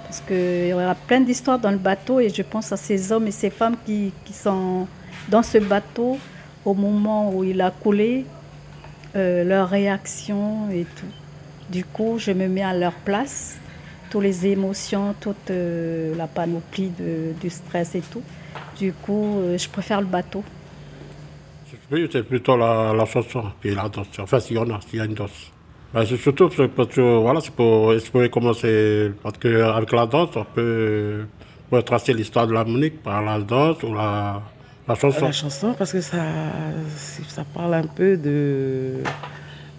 [0.03, 3.27] parce qu'il y aura plein d'histoires dans le bateau et je pense à ces hommes
[3.27, 4.88] et ces femmes qui, qui sont
[5.29, 6.17] dans ce bateau
[6.63, 8.25] au moment où il a coulé,
[9.15, 11.11] euh, leur réaction et tout.
[11.69, 13.57] Du coup, je me mets à leur place,
[14.11, 18.21] toutes les émotions, toute euh, la panoplie de, du stress et tout.
[18.77, 20.43] Du coup, je préfère le bateau.
[21.91, 24.08] Oui, c'est plutôt la, la, chanson et la danse.
[24.19, 25.52] Enfin, s'il y en a, s'il y a une danse.
[25.93, 29.12] Ben, c'est surtout parce que, voilà, c'est pour expliquer comment c'est.
[29.21, 31.26] Parce qu'avec la danse, on peut,
[31.69, 34.41] peut tracer l'histoire de la Monique par la danse ou la,
[34.88, 35.26] la chanson.
[35.26, 36.24] La chanson, parce que ça,
[37.28, 39.04] ça parle un peu de,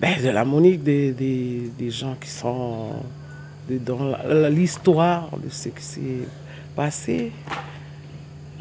[0.01, 2.92] ben, de la Monique, des, des, des gens qui sont
[3.69, 4.16] dans
[4.49, 6.29] l'histoire de ce qui s'est
[6.77, 7.33] passé.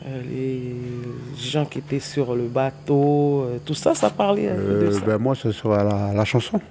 [0.07, 0.75] Euh, les
[1.35, 4.99] gens qui étaient sur le bateau, euh, tout ça, ça parlait de euh, ça.
[5.03, 6.61] Ben moi, ce sera la, chanson.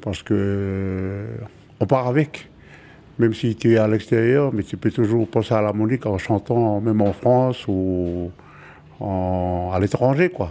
[0.00, 1.26] Parce que
[1.78, 2.48] on part avec.
[3.20, 6.18] Même si tu es à l'extérieur, mais tu peux toujours penser à la Monique en
[6.18, 8.30] chantant, même en France ou
[9.00, 10.50] à l'étranger, quoi.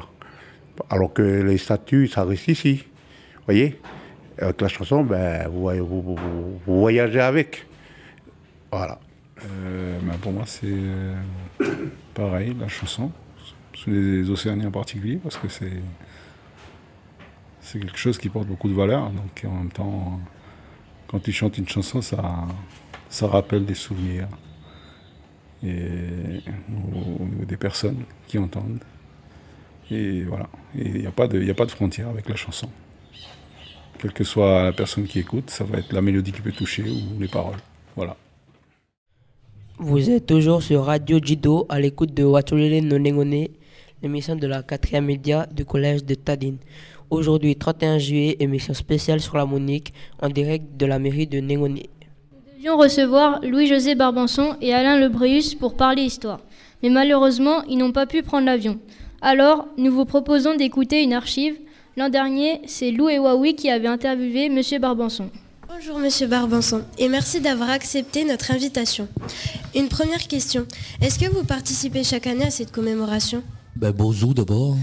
[0.90, 2.84] Alors que les statues, ça reste ici.
[3.36, 3.80] Vous voyez?
[4.38, 6.18] Avec la chanson, ben, vous
[6.66, 7.66] voyagez avec.
[8.72, 9.00] Voilà.
[9.46, 11.16] Euh, bah, pour moi, c'est euh,
[12.14, 13.12] pareil, la chanson,
[13.74, 15.70] sur les Océaniens en particulier, parce que c'est
[17.80, 19.10] quelque chose qui porte beaucoup de valeur.
[19.12, 20.20] Donc en même temps,
[21.08, 22.48] quand tu chantes une chanson, ça,
[23.10, 24.28] ça rappelle des souvenirs
[25.64, 28.84] et, au, niveau des personnes qui entendent.
[29.92, 30.50] Et voilà.
[30.76, 32.70] Il n'y a, pas de, a pas de frontière avec la chanson.
[34.00, 36.84] quelle que soit la personne qui écoute, ça va être la mélodie qui peut toucher
[36.84, 37.58] ou les paroles.
[37.96, 38.18] Voilà.
[39.80, 43.48] Vous êtes toujours sur Radio Jido à l'écoute de Watulele Nonengone,
[44.02, 46.58] l'émission de la 4e média du collège de Tadine.
[47.12, 51.76] Aujourd'hui, 31 juillet, émission spéciale sur la Monique en direct de la mairie de Nengone.
[51.76, 56.40] Nous devions recevoir Louis-José Barbanson et Alain Lebreus pour parler histoire.
[56.82, 58.80] Mais malheureusement, ils n'ont pas pu prendre l'avion.
[59.22, 61.56] Alors, nous vous proposons d'écouter une archive.
[61.98, 65.30] L'an dernier, c'est Lou et Wawi qui avaient interviewé Monsieur Barbanson.
[65.70, 69.10] Bonjour Monsieur Barbanson et merci d'avoir accepté notre invitation.
[69.76, 70.66] Une première question,
[71.02, 73.44] est-ce que vous participez chaque année à cette commémoration?
[73.76, 74.78] Ben, Bonjour d'abord.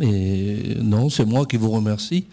[0.00, 2.24] Et non, c'est moi qui vous remercie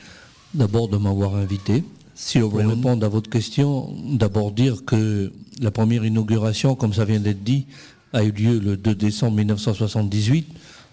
[0.53, 1.83] d'abord de m'avoir invité.
[2.15, 7.03] Si on veut répondre à votre question, d'abord dire que la première inauguration, comme ça
[7.03, 7.65] vient d'être dit,
[8.13, 10.47] a eu lieu le 2 décembre 1978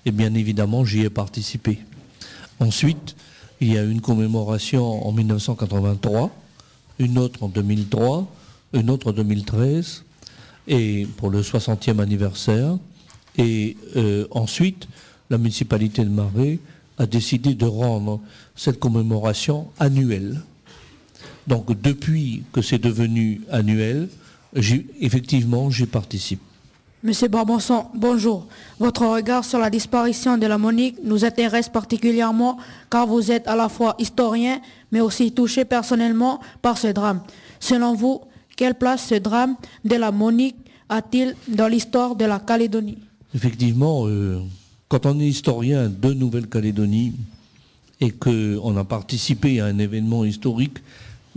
[0.06, 1.78] et bien évidemment j'y ai participé.
[2.58, 3.14] Ensuite,
[3.60, 6.30] il y a eu une commémoration en 1983,
[6.98, 8.30] une autre en 2003,
[8.74, 10.04] une autre en 2013
[10.66, 12.76] et pour le 60e anniversaire.
[13.36, 14.88] Et euh, ensuite,
[15.30, 16.58] la municipalité de Marais
[16.98, 18.20] a décidé de rendre
[18.56, 20.40] cette commémoration annuelle.
[21.46, 24.08] Donc depuis que c'est devenu annuel,
[25.00, 26.40] effectivement, j'y participe.
[27.04, 28.48] Monsieur Barbanson, bonjour.
[28.80, 32.58] Votre regard sur la disparition de la Monique nous intéresse particulièrement
[32.90, 37.20] car vous êtes à la fois historien mais aussi touché personnellement par ce drame.
[37.60, 38.22] Selon vous,
[38.56, 40.56] quelle place ce drame de la Monique
[40.88, 42.98] a-t-il dans l'histoire de la Calédonie?
[43.32, 44.40] Effectivement, euh,
[44.88, 47.12] quand on est historien de Nouvelle-Calédonie
[48.00, 50.78] et qu'on a participé à un événement historique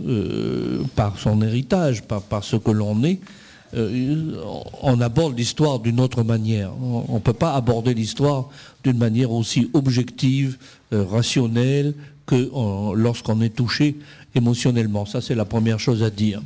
[0.04, 3.20] euh, par son héritage, par ce que l'on est,
[3.74, 4.42] euh,
[4.82, 6.72] on aborde l'histoire d'une autre manière.
[6.80, 8.48] On ne peut pas aborder l'histoire
[8.84, 10.58] d'une manière aussi objective,
[10.92, 11.94] euh, rationnelle,
[12.26, 12.50] que
[12.94, 13.96] lorsqu'on est touché
[14.34, 15.06] émotionnellement.
[15.06, 16.40] Ça, c'est la première chose à dire.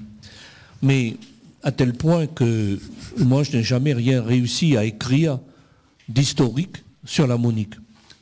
[0.83, 1.17] Mais
[1.62, 2.79] à tel point que
[3.19, 5.39] moi, je n'ai jamais rien réussi à écrire
[6.09, 7.75] d'historique sur la Monique.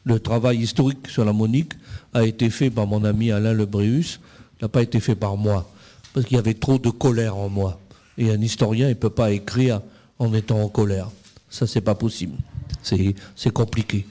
[0.05, 1.73] Le travail historique sur la Monique
[2.12, 4.21] a été fait par mon ami Alain Lebréus,
[4.62, 5.71] n'a pas été fait par moi,
[6.12, 7.81] parce qu'il y avait trop de colère en moi.
[8.18, 9.81] Et un historien, il ne peut pas écrire
[10.18, 11.11] en étant en colère.
[11.50, 12.37] Ça, c'est pas possible.
[12.83, 14.07] C'est compliqué.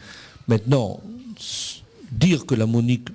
[0.47, 0.99] Maintenant,
[2.11, 3.07] dire que la Monique,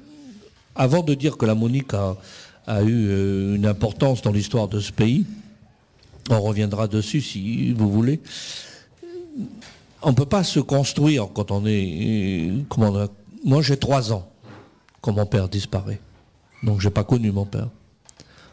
[0.75, 2.17] avant de dire que la Monique a,
[2.67, 5.25] a eu euh, une importance dans l'histoire de ce pays,
[6.31, 8.21] on reviendra dessus si vous voulez.
[10.03, 12.53] On ne peut pas se construire quand on est.
[12.69, 13.09] Comment
[13.45, 14.29] moi, j'ai trois ans
[15.01, 16.01] quand mon père disparaît.
[16.63, 17.69] Donc, j'ai pas connu mon père.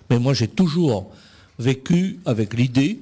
[0.10, 1.12] Mais moi, j'ai toujours
[1.60, 3.00] vécu avec l'idée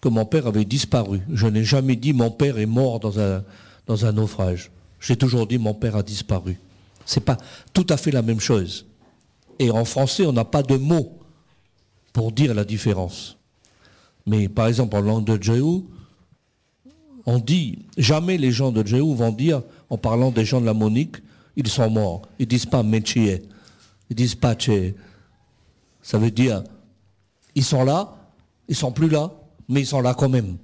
[0.00, 1.20] que mon père avait disparu.
[1.32, 3.44] Je n'ai jamais dit mon père est mort dans un,
[3.86, 4.70] dans un naufrage.
[5.00, 6.58] J'ai toujours dit mon père a disparu.
[7.04, 7.38] C'est pas
[7.72, 8.86] tout à fait la même chose.
[9.58, 11.18] Et en français, on n'a pas de mots
[12.12, 13.36] pour dire la différence.
[14.26, 15.82] Mais par exemple, en langue de Jéhu,
[17.26, 20.74] on dit, jamais les gens de Jéhu vont dire, en parlant des gens de la
[20.74, 21.16] Monique,
[21.56, 22.22] ils sont morts.
[22.38, 23.42] Ils disent pas métier.
[24.08, 24.56] Ils disent pas
[26.02, 26.62] Ça veut dire,
[27.60, 28.16] ils sont là,
[28.68, 29.30] ils sont plus là,
[29.68, 30.56] mais ils sont là quand même.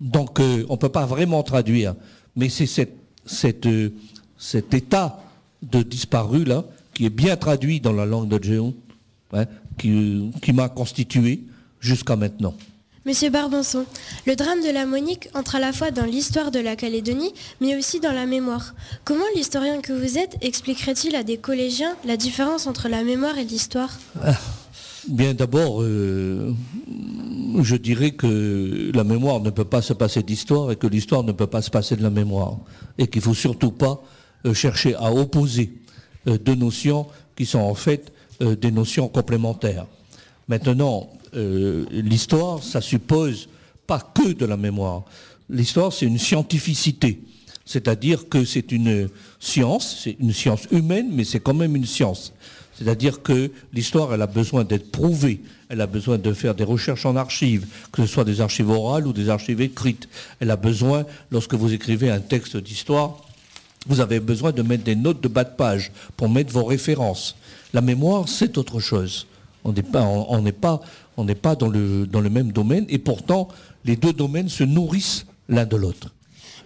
[0.00, 1.94] Donc euh, on ne peut pas vraiment traduire.
[2.34, 2.88] Mais c'est
[3.66, 3.90] euh,
[4.38, 5.20] cet état
[5.60, 6.64] de disparu là,
[6.94, 8.72] qui est bien traduit dans la langue de Géon,
[9.34, 9.44] hein,
[9.76, 11.42] qui, qui m'a constitué
[11.78, 12.54] jusqu'à maintenant.
[13.04, 13.84] Monsieur Barbanson,
[14.26, 17.76] le drame de la Monique entre à la fois dans l'histoire de la Calédonie, mais
[17.76, 18.74] aussi dans la mémoire.
[19.04, 23.44] Comment l'historien que vous êtes expliquerait-il à des collégiens la différence entre la mémoire et
[23.44, 23.98] l'histoire?
[24.22, 24.32] Ah,
[25.08, 26.54] Bien d'abord, euh,
[27.60, 31.32] je dirais que la mémoire ne peut pas se passer d'histoire et que l'histoire ne
[31.32, 32.56] peut pas se passer de la mémoire.
[32.96, 34.02] Et qu'il ne faut surtout pas
[34.46, 35.72] euh, chercher à opposer
[36.26, 39.86] euh, deux notions qui sont en fait des notions complémentaires.
[40.48, 43.48] Maintenant, l'histoire, ça suppose
[43.86, 45.04] pas que de la mémoire.
[45.48, 47.20] L'histoire, c'est une scientificité.
[47.64, 52.32] C'est-à-dire que c'est une science, c'est une science humaine, mais c'est quand même une science.
[52.78, 57.06] C'est-à-dire que l'histoire, elle a besoin d'être prouvée, elle a besoin de faire des recherches
[57.06, 60.08] en archives, que ce soit des archives orales ou des archives écrites.
[60.40, 63.18] Elle a besoin, lorsque vous écrivez un texte d'histoire,
[63.86, 67.36] vous avez besoin de mettre des notes de bas de page pour mettre vos références.
[67.72, 69.26] La mémoire, c'est autre chose.
[69.64, 70.80] On n'est pas, on, n'est pas,
[71.16, 73.48] on pas dans le, dans le même domaine, et pourtant,
[73.84, 76.08] les deux domaines se nourrissent l'un de l'autre.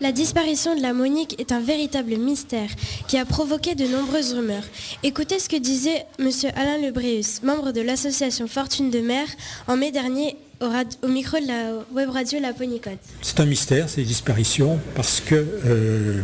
[0.01, 2.71] La disparition de la Monique est un véritable mystère
[3.09, 4.63] qui a provoqué de nombreuses rumeurs.
[5.03, 6.31] Écoutez ce que disait M.
[6.55, 9.27] Alain Lebréus, membre de l'association Fortune de Mer,
[9.67, 13.01] en mai dernier au, micro de la web radio La Ponicote.
[13.23, 16.23] C'est un mystère, ces disparitions, parce qu'il euh,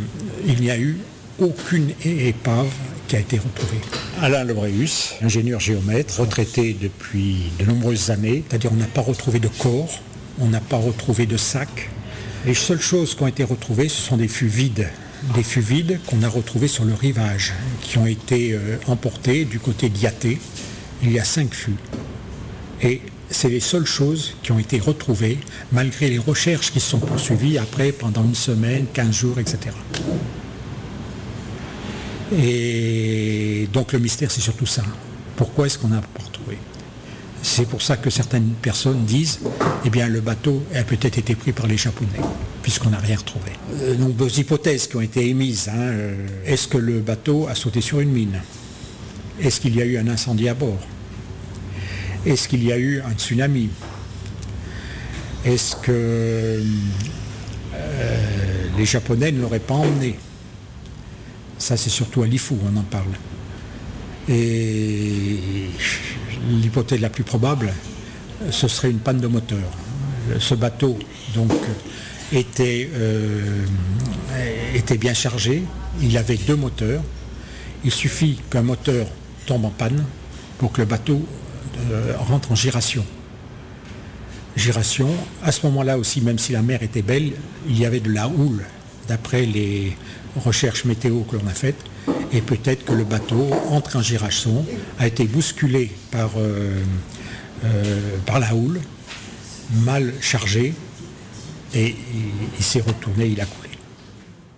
[0.60, 0.98] n'y a eu
[1.40, 2.70] aucune épave
[3.08, 3.78] qui a été retrouvé.
[4.22, 9.48] Alain Lebreus, ingénieur géomètre, retraité depuis de nombreuses années, c'est-à-dire on n'a pas retrouvé de
[9.48, 10.00] corps,
[10.38, 11.90] on n'a pas retrouvé de sac.
[12.46, 14.86] Les seules choses qui ont été retrouvées, ce sont des fûts vides.
[15.34, 19.58] Des fûts vides qu'on a retrouvés sur le rivage, qui ont été euh, emportés du
[19.58, 20.38] côté d'Yaté.
[21.02, 21.76] Il y a cinq fûts.
[22.82, 25.38] Et c'est les seules choses qui ont été retrouvées,
[25.72, 29.74] malgré les recherches qui sont poursuivies après pendant une semaine, 15 jours, etc.
[32.36, 34.82] Et donc le mystère, c'est surtout ça.
[35.36, 36.58] Pourquoi est-ce qu'on n'a pas retrouvé?
[37.46, 39.40] C'est pour ça que certaines personnes disent,
[39.84, 42.08] eh bien le bateau a peut-être été pris par les Japonais,
[42.62, 43.50] puisqu'on n'a rien retrouvé.
[43.86, 45.68] De nombreuses hypothèses qui ont été émises.
[45.68, 48.40] hein, euh, Est-ce que le bateau a sauté sur une mine?
[49.38, 50.78] Est-ce qu'il y a eu un incendie à bord?
[52.24, 53.68] Est-ce qu'il y a eu un tsunami?
[55.44, 56.62] Est-ce que
[57.74, 60.18] euh, les Japonais ne l'auraient pas emmené?
[61.58, 63.12] Ça, c'est surtout à l'IFU, on en parle.
[64.30, 65.68] Et
[66.48, 67.72] l'hypothèse la plus probable,
[68.50, 69.70] ce serait une panne de moteur.
[70.38, 70.98] Ce bateau,
[71.34, 71.52] donc,
[72.32, 73.64] était, euh,
[74.74, 75.62] était bien chargé.
[76.00, 77.02] Il avait deux moteurs.
[77.84, 79.06] Il suffit qu'un moteur
[79.46, 80.04] tombe en panne
[80.58, 81.26] pour que le bateau
[81.90, 83.04] euh, rentre en giration.
[84.56, 85.08] Giration,
[85.42, 87.32] à ce moment-là aussi, même si la mer était belle,
[87.68, 88.64] il y avait de la houle,
[89.08, 89.96] d'après les
[90.36, 91.84] recherches météo que l'on a faites,
[92.32, 94.64] et peut-être que le bateau entre en giration,
[94.98, 96.82] a été bousculé par, euh,
[97.64, 98.80] euh, par la houle,
[99.84, 100.74] mal chargé,
[101.74, 101.94] et il,
[102.58, 103.70] il s'est retourné, il a coulé.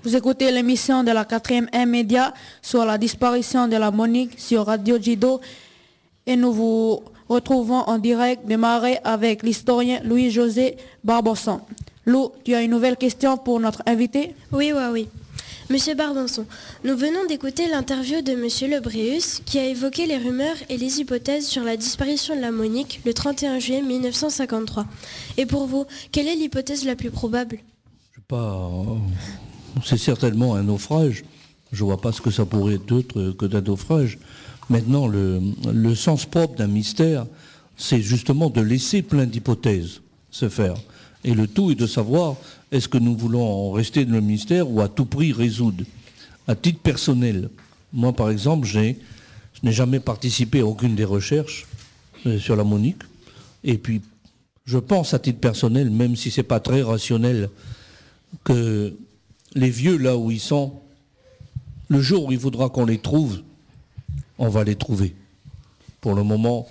[0.04, 2.32] Vous écoutez l'émission de la 4e M Média
[2.62, 5.40] sur la disparition de la Monique sur Radio Jido
[6.26, 11.60] et nous vous retrouvons en direct de Marais avec l'historien Louis-José Barbosson.
[12.04, 14.34] Lou, tu as une nouvelle question pour notre invité?
[14.52, 15.08] Oui, oui, oui.
[15.68, 16.46] Monsieur Barbanson,
[16.84, 21.48] nous venons d'écouter l'interview de Monsieur Lebréus qui a évoqué les rumeurs et les hypothèses
[21.48, 24.86] sur la disparition de la Monique le 31 juillet 1953.
[25.38, 27.58] Et pour vous, quelle est l'hypothèse la plus probable?
[28.28, 28.70] Pas.
[29.84, 31.24] C'est certainement un naufrage.
[31.72, 34.18] Je vois pas ce que ça pourrait être d'autre que d'un naufrage.
[34.70, 37.26] Maintenant, le sens propre d'un mystère,
[37.76, 40.00] c'est justement de laisser plein d'hypothèses
[40.30, 40.76] se faire.
[41.24, 42.36] Et le tout est de savoir
[42.76, 45.84] est-ce que nous voulons en rester dans le mystère ou à tout prix résoudre.
[46.46, 47.48] À titre personnel,
[47.92, 48.94] moi par exemple, je
[49.62, 51.66] n'ai jamais participé à aucune des recherches
[52.26, 53.02] euh, sur la Monique.
[53.64, 54.02] Et puis,
[54.66, 57.48] je pense à titre personnel, même si c'est pas très rationnel,
[58.44, 58.94] que
[59.54, 60.74] les vieux là où ils sont,
[61.88, 63.40] le jour où il faudra qu'on les trouve,
[64.38, 65.14] on va les trouver.
[66.00, 66.68] Pour le moment,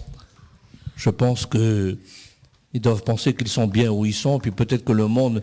[0.95, 1.97] je pense que
[2.73, 5.41] ils doivent penser qu'ils sont bien où ils sont, puis peut-être que le monde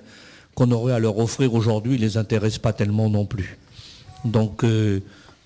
[0.55, 3.59] qu'on aurait à leur offrir aujourd'hui les intéresse pas tellement non plus.
[4.25, 5.01] Donc, euh,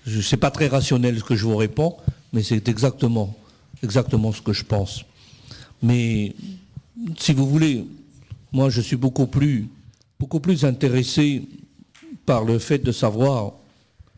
[0.05, 1.95] je sais pas très rationnel ce que je vous réponds,
[2.33, 3.35] mais c'est exactement,
[3.83, 5.05] exactement ce que je pense.
[5.81, 6.35] Mais
[7.17, 7.85] si vous voulez,
[8.51, 9.67] moi je suis beaucoup plus,
[10.19, 11.47] beaucoup plus intéressé
[12.25, 13.53] par le fait de savoir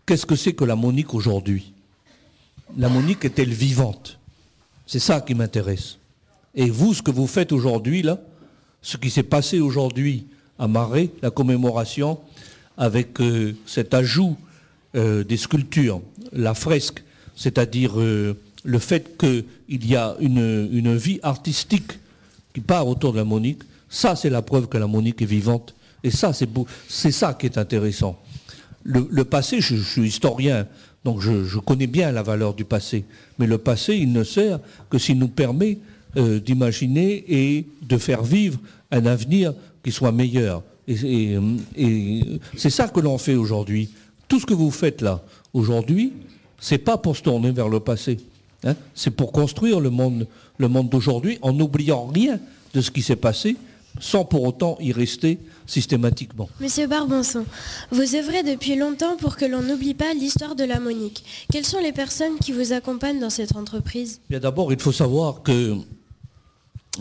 [0.06, 1.74] qu'est-ce que c'est que la Monique aujourd'hui.
[2.78, 4.20] La Monique est-elle vivante?
[4.86, 5.98] C'est ça qui m'intéresse.
[6.56, 8.20] Et vous, ce que vous faites aujourd'hui, là,
[8.82, 10.28] ce qui s'est passé aujourd'hui
[10.60, 12.20] à Marais, la commémoration,
[12.78, 14.38] avec euh, cet ajout
[14.96, 16.02] euh, des sculptures,
[16.34, 17.04] la fresque,
[17.36, 21.94] c'est-à-dire euh, le fait qu'il y a une, une vie artistique
[22.54, 25.74] qui part autour de la Monique, ça c'est la preuve que la Monique est vivante.
[26.04, 26.48] Et ça, c'est
[26.88, 28.18] c'est ça qui est intéressant.
[28.84, 30.66] Le, passé, je, suis historien,
[31.04, 33.04] donc je, je connais bien la valeur du passé.
[33.38, 35.78] Mais le passé, il ne sert que s'il nous permet
[36.16, 38.58] d'imaginer et de faire vivre
[38.92, 39.54] un avenir
[39.84, 40.64] qui soit meilleur.
[40.88, 41.40] Et, et-
[41.78, 43.90] et c'est ça que l'on fait aujourd'hui.
[44.28, 45.24] Tout ce que vous faites là,
[45.54, 46.14] aujourd'hui,
[46.60, 48.18] c'est pas pour se tourner vers le passé.
[48.64, 48.76] hein.
[48.94, 50.28] c'est pour construire le monde,
[50.58, 52.40] le monde d'aujourd'hui en n'oubliant rien
[52.74, 53.56] de ce qui s'est passé,
[54.00, 56.50] sans pour autant y rester systématiquement.
[56.60, 57.46] Monsieur Barbanson,
[57.92, 61.24] vous œuvrez depuis longtemps pour que l'on n'oublie pas l'histoire de la Monique.
[61.52, 64.20] Quelles sont les personnes qui vous accompagnent dans cette entreprise?
[64.30, 65.76] Bien d'abord, il faut savoir que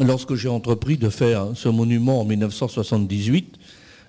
[0.00, 3.56] lorsque j'ai entrepris de faire ce monument en 1978,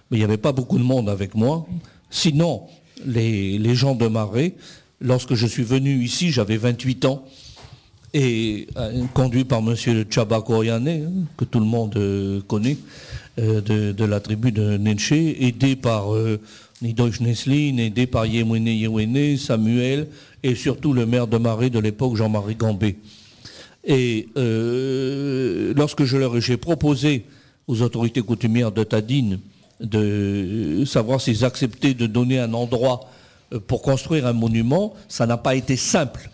[0.09, 1.67] mais il n'y avait pas beaucoup de monde avec moi.
[2.09, 2.63] Sinon,
[3.05, 4.55] les, gens de Marais,
[5.01, 7.23] lorsque je suis venu ici, j'avais 28 ans,
[8.13, 12.77] et euh, conduit par Monsieur Chaba Koryane, hein, que tout le monde euh, connaît,
[13.39, 16.07] euh, de, la tribu de Nenche, aidé par
[16.81, 20.07] Nidosh Neslin, aidé par Yemwene Yewene, Samuel,
[20.41, 22.97] et surtout le maire de Marais de l'époque, Jean-Marie Gambé.
[23.89, 27.25] Et euh, lorsque je leur ai j'ai proposé
[27.67, 29.39] aux autorités coutumières de Tadine
[29.79, 33.09] de savoir s'ils acceptaient de donner un endroit
[33.51, 36.29] euh, pour construire un monument, ça n'a pas été simple.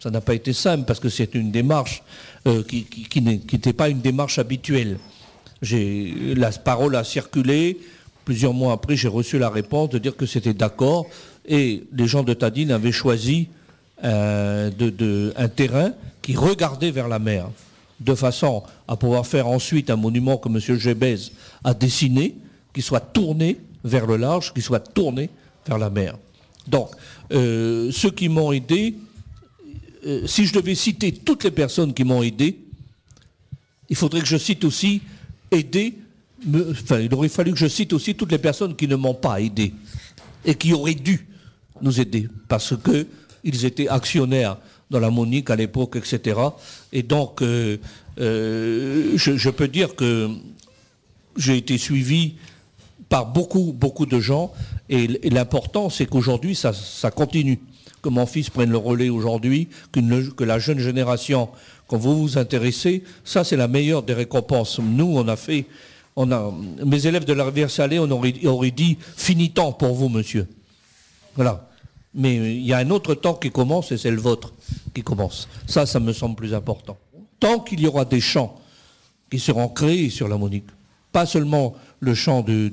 [0.00, 2.02] Ça n'a pas été simple parce que c'est une démarche
[2.48, 4.98] euh, qui, n'était pas une démarche habituelle.
[5.62, 7.78] La parole a circulé.
[8.24, 11.06] Plusieurs mois après, j'ai reçu la réponse de dire que c'était d'accord.
[11.46, 13.46] Et les gens de Tadine avaient choisi
[14.02, 14.70] un
[15.54, 15.92] terrain
[16.26, 17.48] qui regardait vers la mer,
[18.00, 20.58] de façon à pouvoir faire ensuite un monument que M.
[20.76, 21.30] Gébez
[21.62, 22.34] a dessiné,
[22.74, 25.30] qui soit tourné vers le large, qui soit tourné
[25.68, 26.18] vers la mer.
[26.66, 26.90] Donc,
[27.32, 28.96] euh, ceux qui m'ont aidé,
[30.04, 32.58] euh, si je devais citer toutes les personnes qui m'ont aidé,
[33.88, 35.02] il faudrait que je cite aussi
[35.52, 35.94] aider,
[36.72, 39.40] enfin, il aurait fallu que je cite aussi toutes les personnes qui ne m'ont pas
[39.40, 39.72] aidé
[40.44, 41.24] et qui auraient dû
[41.80, 44.56] nous aider parce qu'ils étaient actionnaires
[44.90, 46.38] dans la Monique à l'époque, etc.
[46.92, 47.78] Et donc, euh,
[48.18, 50.30] euh, je, je, peux dire que
[51.36, 52.34] j'ai été suivi
[53.08, 54.52] par beaucoup, beaucoup de gens.
[54.88, 57.58] Et, l'important, c'est qu'aujourd'hui, ça, ça, continue.
[58.02, 61.48] Que mon fils prenne le relais aujourd'hui, que la jeune génération,
[61.88, 64.78] quand vous vous intéressez, ça, c'est la meilleure des récompenses.
[64.78, 65.66] Nous, on a fait,
[66.14, 66.52] on a,
[66.84, 70.46] mes élèves de la rivière Salée, on aurait, aurait dit, fini temps pour vous, monsieur.
[71.34, 71.68] Voilà.
[72.16, 74.52] Mais il y a un autre temps qui commence et c'est le vôtre
[74.94, 75.48] qui commence.
[75.66, 76.96] Ça, ça me semble plus important.
[77.38, 78.58] Tant qu'il y aura des champs
[79.30, 80.66] qui seront créés sur la Monique,
[81.12, 82.70] pas seulement le chant de,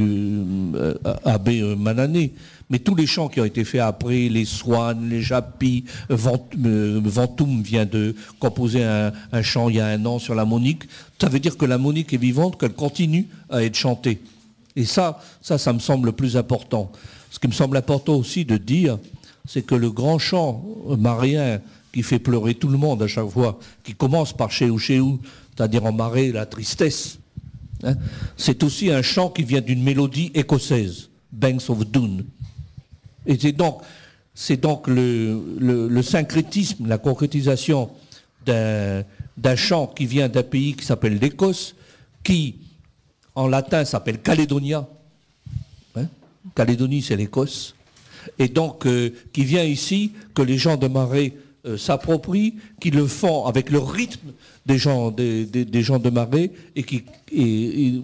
[0.00, 2.32] euh, Abbé Manané,
[2.70, 7.00] mais tous les chants qui ont été faits après, les Swan, les Japis, Vent, euh,
[7.04, 10.84] Ventoum vient de composer un, chant il y a un an sur la Monique,
[11.20, 14.20] ça veut dire que la Monique est vivante, qu'elle continue à être chantée.
[14.74, 16.90] Et ça, ça, ça me semble le plus important.
[17.32, 18.98] Ce qui me semble important aussi de dire,
[19.48, 20.62] c'est que le grand chant
[20.98, 24.78] marien qui fait pleurer tout le monde à chaque fois, qui commence par chez ou
[24.78, 25.18] chez ou,
[25.56, 27.18] c'est-à-dire en marée, la tristesse,
[27.84, 27.94] hein,
[28.36, 32.18] c'est aussi un chant qui vient d'une mélodie écossaise, Banks of Doon.
[33.24, 33.38] Et
[34.34, 37.88] c'est donc, le, syncrétisme, la concrétisation
[38.44, 39.04] d'un,
[39.38, 41.76] d'un chant qui vient d'un pays qui s'appelle l'Écosse,
[42.22, 42.56] qui
[43.34, 44.86] en latin s'appelle Calédonia.
[46.54, 47.74] Calédonie, c'est l'Écosse.
[48.38, 51.32] Et donc, euh, qui vient ici, que les gens de Marais
[51.66, 54.32] euh, s'approprient, qui le font avec le rythme
[54.66, 58.00] des gens, de Marais, et qui, et,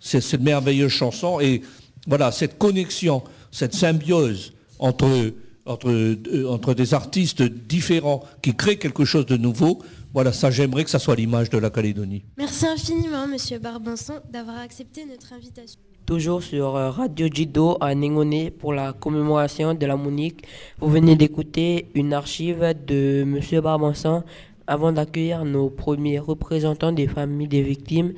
[0.00, 1.40] cette, merveilleuse chanson.
[1.40, 1.62] Et
[2.06, 5.30] voilà, cette connexion, cette symbiose euh,
[5.66, 9.80] entre des artistes différents qui créent quelque chose de nouveau,
[10.14, 12.22] voilà, ça j'aimerais que ça soit l'image de la Calédonie.
[12.36, 15.80] Merci infiniment, Monsieur Barbanson, d'avoir accepté notre invitation.
[16.04, 20.44] Toujours sur Radio Jido à Nengone pour la commémoration de la Monique.
[20.80, 24.24] Vous venez d'écouter une archive de Monsieur Barbanson.
[24.66, 28.14] Avant d'accueillir nos premiers représentants des familles des victimes,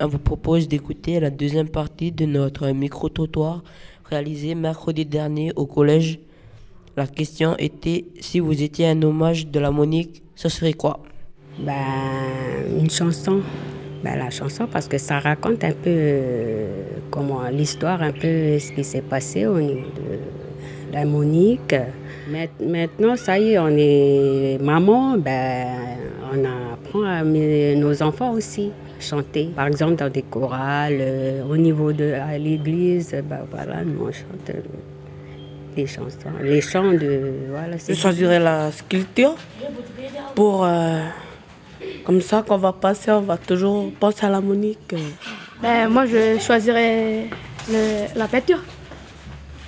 [0.00, 3.62] on vous propose d'écouter la deuxième partie de notre micro-trottoir
[4.04, 6.18] réalisé mercredi dernier au collège.
[6.96, 11.00] La question était si vous étiez un hommage de la Monique, ce serait quoi?
[11.58, 11.74] Ben,
[12.78, 13.42] Une chanson.
[14.06, 16.68] Ben, la chanson parce que ça raconte un peu euh,
[17.10, 21.74] comment l'histoire, un peu ce qui s'est passé au niveau de la Monique.
[22.60, 25.66] Maintenant, ça y est, on est maman, ben,
[26.32, 29.50] on apprend à nos enfants aussi chanter.
[29.56, 34.50] Par exemple, dans des chorales, euh, au niveau de l'église, ben, voilà, nous on chante
[34.50, 34.60] euh,
[35.76, 37.76] les chansons, les chants de voilà.
[37.92, 39.34] Choisirais la sculpture
[40.36, 40.64] pour
[42.04, 44.94] comme ça quand on va passer, on va toujours penser à la Monique.
[45.62, 47.26] Ben, moi, je choisirais
[47.70, 48.62] le, la peinture.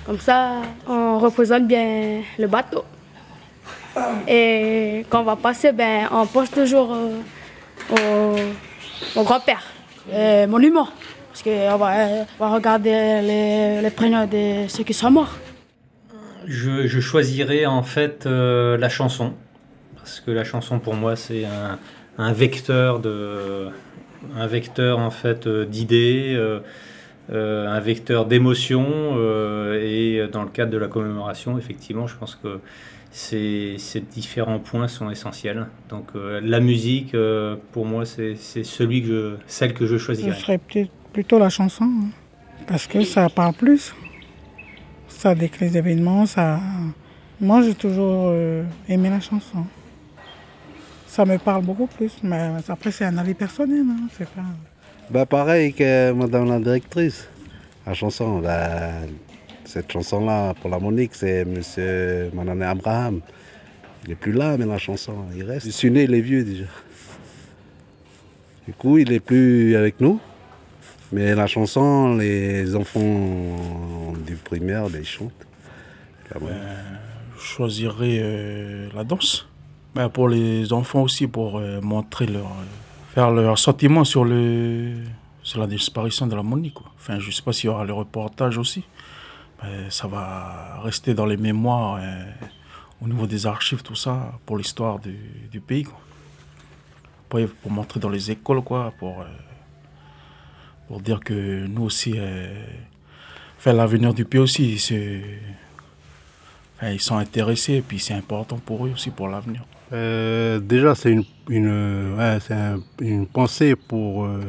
[0.05, 2.83] Comme ça, on représente bien le bateau.
[4.27, 8.35] Et quand on va passer, ben, on pense toujours euh,
[9.15, 9.63] au, au grand-père,
[10.13, 10.87] euh, monument.
[11.31, 11.93] Parce qu'on va,
[12.39, 15.35] on va regarder les, les prénoms de ceux qui sont morts.
[16.45, 19.33] Je, je choisirais en fait euh, la chanson.
[19.95, 21.77] Parce que la chanson pour moi c'est un,
[22.19, 23.69] un, vecteur de
[24.35, 26.59] un vecteur en fait d'idées, euh,
[27.31, 29.15] euh, un vecteur d'émotions
[29.73, 32.59] et dans le cadre de la commémoration effectivement je pense que
[33.11, 35.67] ces, différents points sont essentiels.
[35.89, 40.35] Donc euh, la musique, euh, pour moi, c'est celui que je, celle que je choisirais.
[40.35, 40.59] Ce serait
[41.13, 42.07] plutôt la chanson, hein,
[42.67, 43.93] parce que ça parle plus.
[45.07, 46.25] Ça décrit les événements.
[46.25, 46.59] Ça...
[47.41, 49.65] Moi, j'ai toujours euh, aimé la chanson.
[51.09, 53.83] Ça me parle beaucoup plus, mais après, c'est un avis personnel.
[53.89, 54.41] Hein, pas...
[55.09, 57.27] bah, pareil que Madame la directrice.
[57.87, 58.91] La chanson, bah,
[59.65, 63.21] cette chanson-là, pour la Monique, c'est Monsieur Manané Abraham.
[64.03, 65.65] Il n'est plus là, mais la chanson, il reste.
[65.65, 66.65] Je suis né, il est vieux déjà.
[68.67, 70.19] Du coup, il n'est plus avec nous.
[71.11, 75.47] Mais la chanson, les enfants du primaire, ils chantent.
[76.31, 76.55] La monnique.
[77.35, 79.48] Je choisirais euh, la danse.
[79.95, 82.51] Ben, pour les enfants aussi, pour euh, montrer leur,
[83.13, 84.95] faire leur sentiment sur, le,
[85.41, 86.75] sur la disparition de la Monique.
[86.75, 86.91] quoi.
[86.95, 88.83] Enfin, je ne sais pas s'il y aura le reportage aussi.
[89.61, 92.23] Ben, ça va rester dans les mémoires, euh,
[93.01, 95.17] au niveau des archives, tout ça, pour l'histoire du,
[95.51, 95.83] du pays.
[95.83, 95.99] Quoi.
[97.27, 99.25] Pour, pour montrer dans les écoles, quoi, pour, euh,
[100.87, 102.63] pour dire que nous aussi, euh,
[103.57, 105.23] enfin, l'avenir du pays aussi, c'est,
[106.83, 109.63] ils sont intéressés, et puis c'est important pour eux aussi, pour l'avenir.
[109.91, 114.39] Euh, déjà, c'est une, une, un- une pensée pour, euh,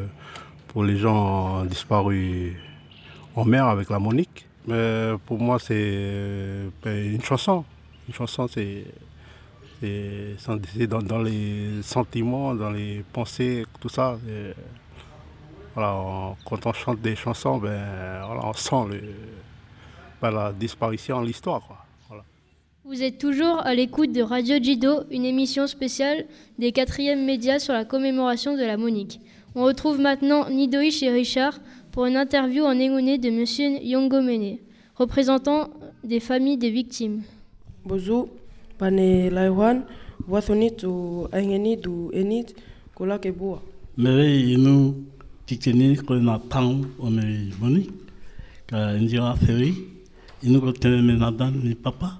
[0.69, 2.55] pour les gens disparus
[3.37, 4.47] en mer avec la Monique.
[4.67, 7.65] Mais pour moi, c'est euh, une chanson.
[8.09, 8.85] Une chanson, c'est
[10.87, 14.19] dans, dans les sentiments, dans les pensées, tout ça.
[15.75, 19.01] Quand on chante des chansons, ben, on sent le,
[20.21, 21.80] ben, la disparition l'histoire.
[22.91, 26.25] Vous êtes toujours à l'écoute de Radio Jido, une émission spéciale
[26.59, 29.21] des quatrièmes médias sur la commémoration de la Monique.
[29.55, 31.61] On retrouve maintenant Nidoïch et Richard
[31.93, 34.57] pour une interview en égoné de Monsieur Yongomene,
[34.97, 35.71] représentant
[36.03, 37.23] des familles des victimes.
[37.85, 38.25] Bozu,
[38.77, 39.85] pane laiwan,
[40.27, 40.89] wathoni tu
[41.31, 42.57] aingeni du enit,
[42.97, 43.63] kula ke bua.
[43.97, 44.97] Mere inu
[45.47, 47.87] titini ko na tang o me moni
[48.67, 49.77] ka injira feri
[50.43, 52.20] inu ko tene me nadan ni papa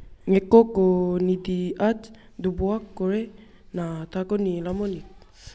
[0.27, 3.29] Umete, ngeko ko ni di at du bua kore
[3.73, 5.01] na tako ni lamoni.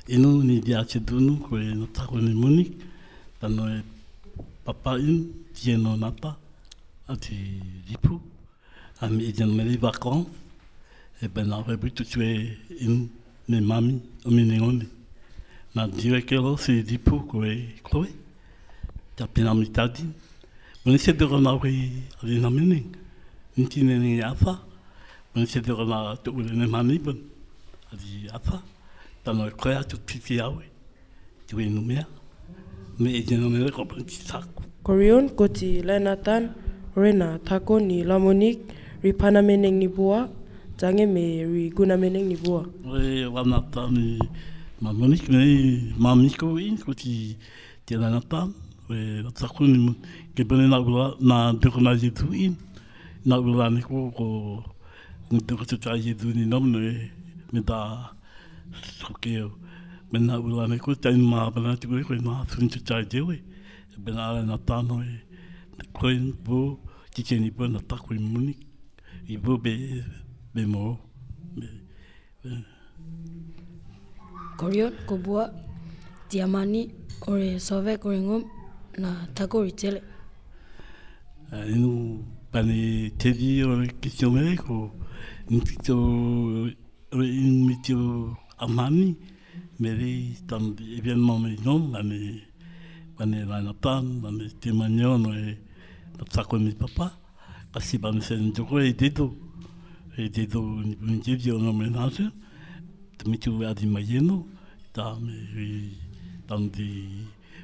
[0.08, 2.70] inu ni dia te dunu ko e no tako ni muni
[3.40, 3.82] tano e
[4.64, 6.36] papa in ti e no napa
[7.08, 7.34] ati
[7.86, 8.20] dipu
[9.00, 10.26] a mi e jan mele vakon
[11.22, 13.08] e ben na re buto tu e in
[13.48, 14.86] ne mami o mi ne ngoni
[15.74, 18.10] na dire ke lo se dipu ko e chloe
[19.16, 20.04] ta pena mi tadi
[20.84, 21.90] Mwen se de rona wi
[22.22, 22.38] ali
[23.56, 23.68] na mening.
[23.68, 24.58] Nti ne ni afa.
[25.34, 27.16] Mwen se de rona to ule ne mani bon.
[27.92, 28.62] Ali afa.
[29.24, 29.84] Tano koea
[30.40, 30.64] awe.
[31.52, 32.06] Numea.
[32.98, 33.22] Me.
[34.82, 36.54] Korion koti lenatan,
[36.96, 38.58] rena tako ni lamonik,
[39.02, 40.28] ripana meneng ni bua,
[40.78, 42.64] jange me ri guna meneng ni bua.
[42.84, 44.18] We wana tani
[44.80, 47.36] ma monik me ma miko in ko ti
[47.84, 48.20] ti na
[50.56, 52.56] ni na gula na de ko na jitu in.
[53.26, 53.52] na ulu
[53.88, 54.26] ko ko
[55.30, 56.78] ni ko kato tai e duni nama no
[57.52, 57.78] me da
[58.98, 59.34] soke
[60.10, 60.38] me na
[60.84, 63.04] ko tai ma bana te ko ma maa thun tai
[64.04, 65.16] bena ala na tano e
[65.96, 66.78] ko in po
[67.12, 68.54] ki te ni na ta ko muni
[69.34, 69.72] i po be
[70.54, 70.84] be mo
[71.56, 71.66] be
[74.56, 75.52] Koriot, kubua,
[76.30, 76.88] tiamani,
[77.28, 78.42] ore sove, ko ngom,
[78.96, 80.00] na tako ritele.
[81.52, 83.06] Inu, uh, tako ritele.
[83.06, 84.90] Uh, inu pane tedi o le kisio mere ko
[85.50, 85.96] npito
[87.12, 89.16] o in mitio amani
[89.78, 92.42] mere tam événement me non ane
[93.16, 95.56] pane la na pan pane te manyo no e
[96.16, 97.12] na tsako mi papa
[97.72, 99.34] kasi pane sen joko e dedo
[100.16, 102.30] e dedo ni ni tedi o no menage
[103.18, 104.46] te mitio adi mayeno
[104.92, 105.34] ta me
[106.46, 106.88] tam di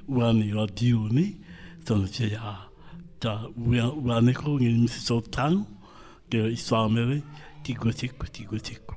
[0.09, 1.37] uani radio ni
[1.85, 2.72] tan se ya
[3.23, 5.57] ta ua ua neko ngi misi so tang
[6.31, 7.23] ke iswa mere
[7.63, 8.95] ti gotiko ti gotiko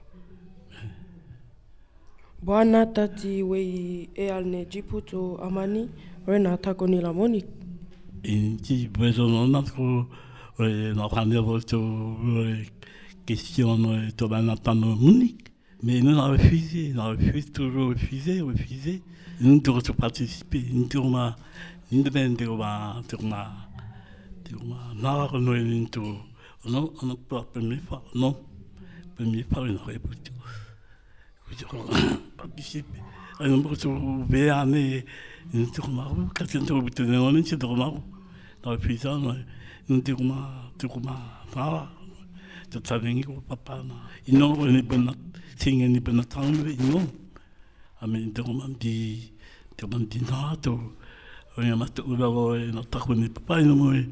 [2.46, 5.90] Bwana tati wei e alne jiputo amani,
[6.28, 7.46] rena tako ni lamonik.
[8.24, 10.08] in ti bezo no na ko
[10.60, 11.80] e na pande vo to
[12.50, 12.66] e
[13.26, 15.52] question no e to bana tano munik
[15.84, 19.02] mais nous on a refusé on a refusé toujours refusé refusé.
[19.42, 20.64] Nous devons se participer.
[20.72, 21.34] Nous devons
[21.92, 22.36] nous devons
[24.46, 26.02] te o mā nāra noe ni tō.
[26.66, 28.30] O nō, o nō pā pēmē pā, o nō,
[29.18, 30.54] pēmē pā i nō e puti o.
[31.46, 31.82] Ko te o
[32.38, 33.02] pā kisipi,
[33.40, 34.84] a i nō ane
[35.54, 38.02] i te o mā ka te nō te o nō ni te o mā rū,
[38.62, 39.36] nā o pīta ni nō,
[39.90, 40.40] i nō te o mā,
[40.78, 41.18] te o mā
[41.56, 41.84] nāra,
[42.70, 45.18] te o tāne ngiko pā pā nā, i nō o nē pēna,
[45.58, 46.26] te ngē nē pēna
[48.02, 48.98] a me te o mā mdi,
[49.76, 50.74] te o mā mdi nā tō,
[51.58, 54.06] o ia mata ura o e no taku ni papai no moe,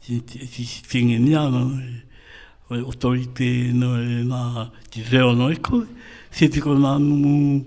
[0.00, 2.02] ti fingi ni ana no e,
[2.70, 5.84] o e otoi te no e nga ti reo no eko,
[6.30, 7.66] se tiko nga nungu,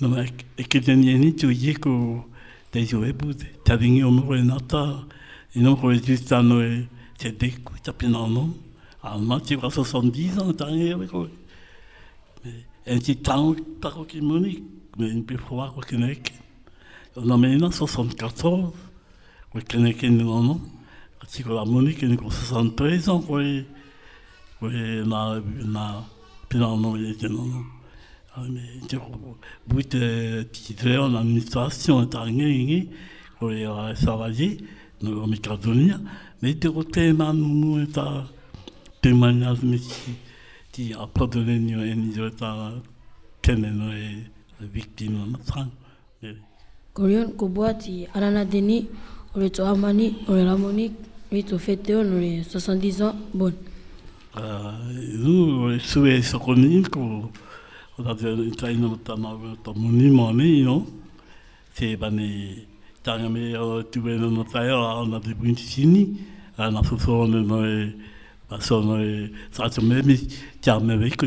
[0.00, 2.28] no mea e kete ni eni tu ieko
[2.70, 5.06] te iso ebu te, ta ringi o mo e nata,
[5.54, 6.86] e no mo e tuta no e
[7.16, 8.52] te deku, ta no,
[9.00, 11.28] a ma ti ura 70 ans, ta ringi o eko,
[12.84, 14.60] e ti tango tako ki moni,
[14.98, 16.41] me ni pe fwa kwa kene eke,
[17.16, 18.72] on a mené 74
[19.50, 20.60] ko ke nek ni no no
[21.28, 23.64] ti ko la moni ke ni ko 73 ans ko e
[24.58, 25.40] ko e na
[25.74, 25.84] na
[26.48, 27.82] pina no e te no no
[28.34, 29.02] Ah, mais tu en
[33.50, 33.62] e
[35.04, 36.00] a mi cardonia
[36.40, 38.26] mais te rote na no ta
[39.02, 40.14] te manias mi ti
[40.72, 41.06] ti a
[44.62, 45.81] en
[46.94, 48.86] Korion ko boati anana deni
[49.34, 50.92] o le to amani o le lamoni
[51.30, 53.52] mi to fete on le 70 ans bon.
[55.24, 57.30] Nu su e so koni ko
[57.96, 59.32] o da te tai no ta ma
[59.64, 60.86] ta moni mo ni no
[61.72, 62.66] se bane
[63.02, 66.18] tanga me o tu e no tai o na de bunti sini
[66.58, 67.90] na so so no no e
[68.50, 70.16] ba so no e sa te me mi
[70.60, 71.26] ta me ve ko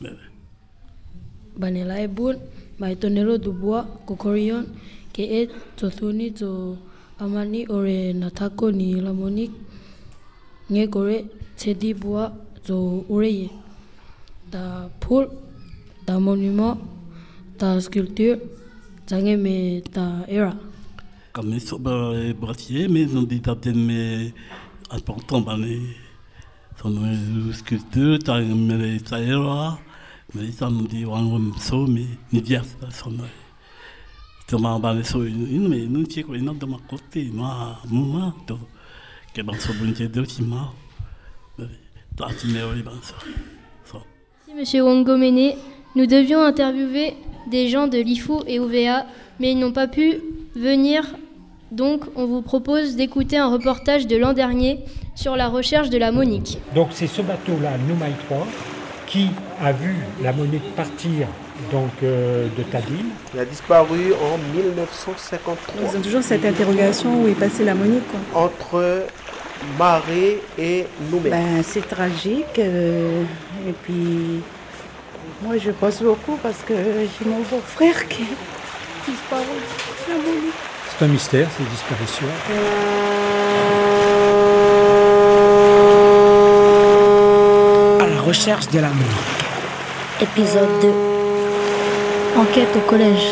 [0.00, 0.26] le pa
[1.60, 2.36] Banela e bun
[2.78, 4.64] Maitonero Dubois Kokorion
[5.12, 6.76] ke e to thuni to
[7.18, 9.56] amani ore na tako ni la monique
[10.70, 11.18] nge kore
[11.56, 12.32] te di bua
[12.66, 13.48] to ureye
[14.52, 15.24] da pool
[16.06, 16.76] da monument
[17.58, 18.40] da sculpture
[19.06, 20.52] tange me ta era.
[21.32, 24.32] Comme so ba bratier mais non dit taten me
[24.92, 25.56] important ba
[26.82, 26.92] son
[27.52, 29.78] sculpture ta me ta era
[44.56, 45.54] Monsieur Wongomene,
[45.96, 47.14] nous devions interviewer
[47.50, 49.06] des gens de l'IFO et OVA,
[49.40, 50.18] mais ils n'ont pas pu
[50.54, 51.04] venir.
[51.72, 54.78] Donc, on vous propose d'écouter un reportage de l'an dernier
[55.14, 56.58] sur la recherche de la Monique.
[56.74, 58.46] Donc, c'est ce bateau-là, Noumaï 3,
[59.16, 59.30] qui
[59.64, 61.26] a vu la Monique partir
[61.72, 63.08] donc euh, de Tadine.
[63.34, 65.74] Il a disparu en 1953.
[65.80, 68.04] Ils ont toujours cette interrogation où est passée la Monique.
[68.10, 68.42] Quoi.
[68.44, 69.06] Entre
[69.78, 71.30] Marais et Nouméa.
[71.30, 72.58] Ben, c'est tragique.
[72.58, 73.22] euh,
[73.66, 74.42] et puis,
[75.42, 79.44] moi, je pense beaucoup parce que j'ai mon beau-frère qui est disparu.
[80.90, 82.26] C'est un mystère, ces disparitions.
[84.72, 84.75] À
[88.26, 89.14] recherche de l'amour.
[90.20, 90.92] Épisode 2.
[92.36, 93.28] Enquête au collège.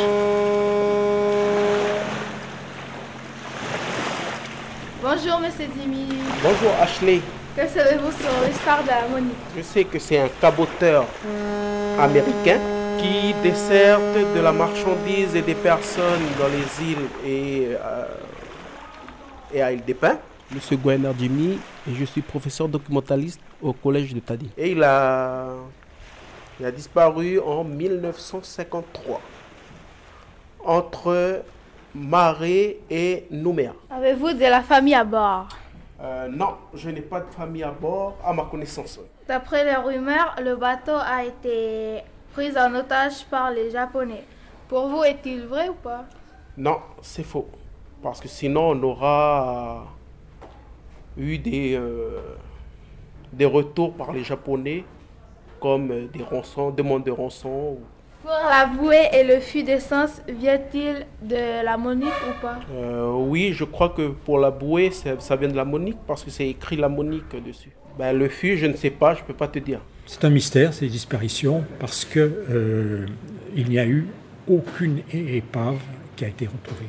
[5.02, 6.06] Bonjour, monsieur Dimi.
[6.40, 7.20] Bonjour Ashley.
[7.56, 11.06] Que savez-vous sur l'histoire de la Monique Je sais que c'est un caboteur
[12.00, 12.60] américain
[12.98, 13.98] qui dessert
[14.36, 18.04] de la marchandise et des personnes dans les îles et, euh,
[19.52, 20.18] et à l'île des Pins.
[20.52, 24.50] Monsieur Gwener Jimmy et je suis professeur documentaliste au collège de Tadi.
[24.56, 25.48] Et il a,
[26.60, 29.20] il a disparu en 1953
[30.64, 31.42] entre
[31.94, 33.72] Marais et Nouméa.
[33.90, 35.48] Avez-vous de la famille à bord?
[36.00, 39.00] Euh, non, je n'ai pas de famille à bord, à ma connaissance.
[39.26, 44.24] D'après les rumeurs, le bateau a été pris en otage par les Japonais.
[44.68, 46.04] Pour vous, est-il vrai ou pas?
[46.56, 47.48] Non, c'est faux.
[48.02, 49.86] Parce que sinon, on aura
[51.16, 52.20] eu des, euh,
[53.32, 54.84] des retours par les Japonais,
[55.60, 57.78] comme des rançons, demandes de rançon.
[58.22, 62.58] Pour la bouée et le fût d'essence, vient-il de la Monique ou pas?
[62.72, 66.24] Euh, oui, je crois que pour la bouée, ça, ça vient de la Monique parce
[66.24, 67.72] que c'est écrit la Monique dessus.
[67.98, 69.80] Ben, le fût, je ne sais pas, je ne peux pas te dire.
[70.06, 72.18] C'est un mystère, ces disparitions, parce que
[72.50, 73.06] euh,
[73.54, 74.06] il n'y a eu
[74.48, 75.78] aucune épave
[76.16, 76.88] qui a été retrouvée.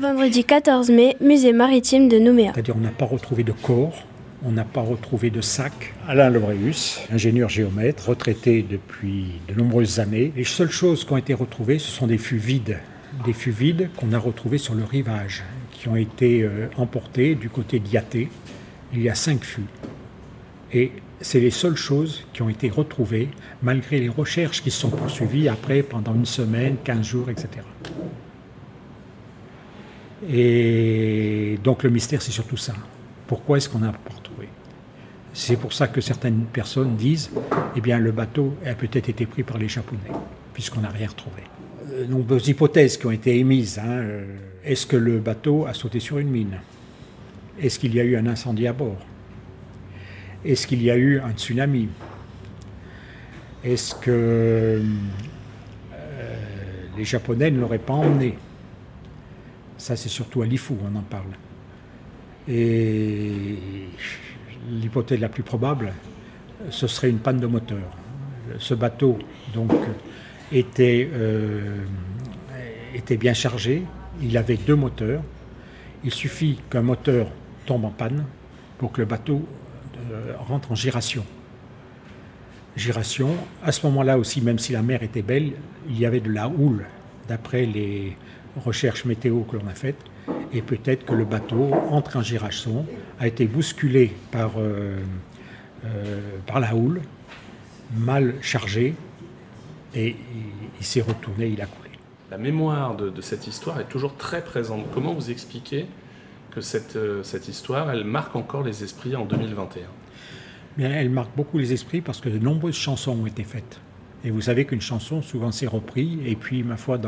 [0.00, 2.50] Vendredi 14 mai, musée maritime de Nouméa.
[2.52, 4.02] C'est-à-dire on n'a pas retrouvé de corps,
[4.44, 5.94] on n'a pas retrouvé de sac.
[6.08, 10.32] Alain Lebreus, ingénieur géomètre, retraité depuis de nombreuses années.
[10.34, 12.80] Les seules choses qui ont été retrouvées, ce sont des fûts vides.
[13.24, 17.48] Des fûts vides qu'on a retrouvés sur le rivage, qui ont été euh, emportés du
[17.48, 18.30] côté d'Yaté.
[18.92, 19.62] Il y a cinq fûts.
[20.72, 20.90] Et
[21.20, 23.28] c'est les seules choses qui ont été retrouvées,
[23.62, 27.62] malgré les recherches qui sont poursuivies après pendant une semaine, 15 jours, etc.
[30.28, 32.74] Et donc le mystère, c'est surtout ça.
[33.26, 34.48] Pourquoi est-ce qu'on n'a pas retrouvé
[35.32, 37.30] C'est pour ça que certaines personnes disent,
[37.76, 40.00] eh bien, le bateau a peut-être été pris par les Japonais,
[40.52, 41.42] puisqu'on n'a rien retrouvé.
[41.90, 43.78] De nombreuses hypothèses qui ont été émises.
[43.78, 46.58] hein, euh, Est-ce que le bateau a sauté sur une mine?
[47.60, 48.98] Est-ce qu'il y a eu un incendie à bord?
[50.44, 51.88] Est-ce qu'il y a eu un tsunami?
[53.62, 54.82] Est-ce que euh,
[56.96, 58.36] les Japonais ne l'auraient pas emmené?
[59.84, 61.34] Ça, c'est surtout à l'IFU, on en parle.
[62.48, 63.58] Et
[64.70, 65.92] l'hypothèse la plus probable,
[66.70, 67.84] ce serait une panne de moteur.
[68.58, 69.18] Ce bateau,
[69.52, 69.72] donc,
[70.50, 71.84] était, euh,
[72.94, 73.82] était bien chargé.
[74.22, 75.22] Il avait deux moteurs.
[76.02, 77.26] Il suffit qu'un moteur
[77.66, 78.24] tombe en panne
[78.78, 79.46] pour que le bateau
[80.10, 81.26] euh, rentre en giration.
[82.74, 83.36] Giration.
[83.62, 85.52] À ce moment-là aussi, même si la mer était belle,
[85.90, 86.86] il y avait de la houle,
[87.28, 88.16] d'après les
[88.56, 90.02] recherches météo que l'on a faites.
[90.52, 92.86] Et peut-être que le bateau entre en giration,
[93.18, 94.96] a été bousculé par, euh,
[95.84, 97.00] euh, par la houle,
[97.96, 98.94] mal chargé,
[99.94, 100.16] et il,
[100.80, 101.90] il s'est retourné, il a coulé.
[102.30, 104.86] La mémoire de, de cette histoire est toujours très présente.
[104.92, 105.86] Comment vous expliquez
[106.54, 109.82] que cette, euh, cette histoire, elle marque encore les esprits en 2021
[110.76, 113.80] Bien, elle marque beaucoup les esprits parce que de nombreuses chansons ont été faites.
[114.24, 116.18] Et vous savez qu'une chanson, souvent, c'est repris.
[116.26, 116.98] Et puis, ma foi,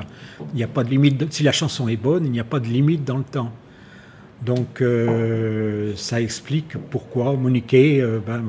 [0.53, 1.33] il n'y a pas de limite.
[1.33, 3.53] si la chanson est bonne, il n'y a pas de limite dans le temps.
[4.45, 8.43] Donc, euh, ça explique pourquoi Monique, euh, ben,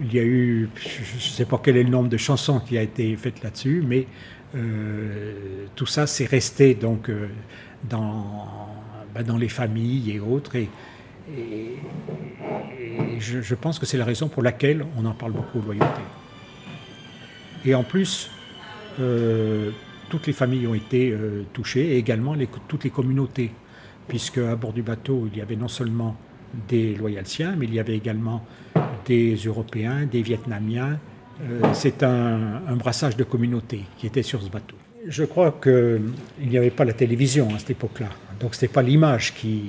[0.00, 2.76] il y a eu, je ne sais pas quel est le nombre de chansons qui
[2.76, 4.06] a été faites là-dessus, mais
[4.54, 7.28] euh, tout ça, c'est resté donc euh,
[7.88, 8.46] dans,
[9.14, 10.56] ben, dans les familles et autres.
[10.56, 10.68] Et,
[13.20, 16.02] je pense que c'est la raison pour laquelle on en parle beaucoup, loyauté.
[17.64, 18.30] Et en plus,
[19.00, 19.70] euh,
[20.08, 22.34] toutes les familles ont été euh, touchées, et également
[22.68, 23.50] toutes les communautés,
[24.08, 26.16] puisque à bord du bateau, il y avait non seulement
[26.68, 28.44] des loyaltiens, mais il y avait également
[29.06, 30.98] des Européens, des Vietnamiens.
[31.42, 34.76] Euh, C'est un, brassage de communautés qui était sur ce bateau.
[35.08, 36.02] Je crois qu'il
[36.48, 38.08] n'y avait pas la télévision à cette époque-là,
[38.38, 39.62] donc ce n'était pas l'image qui,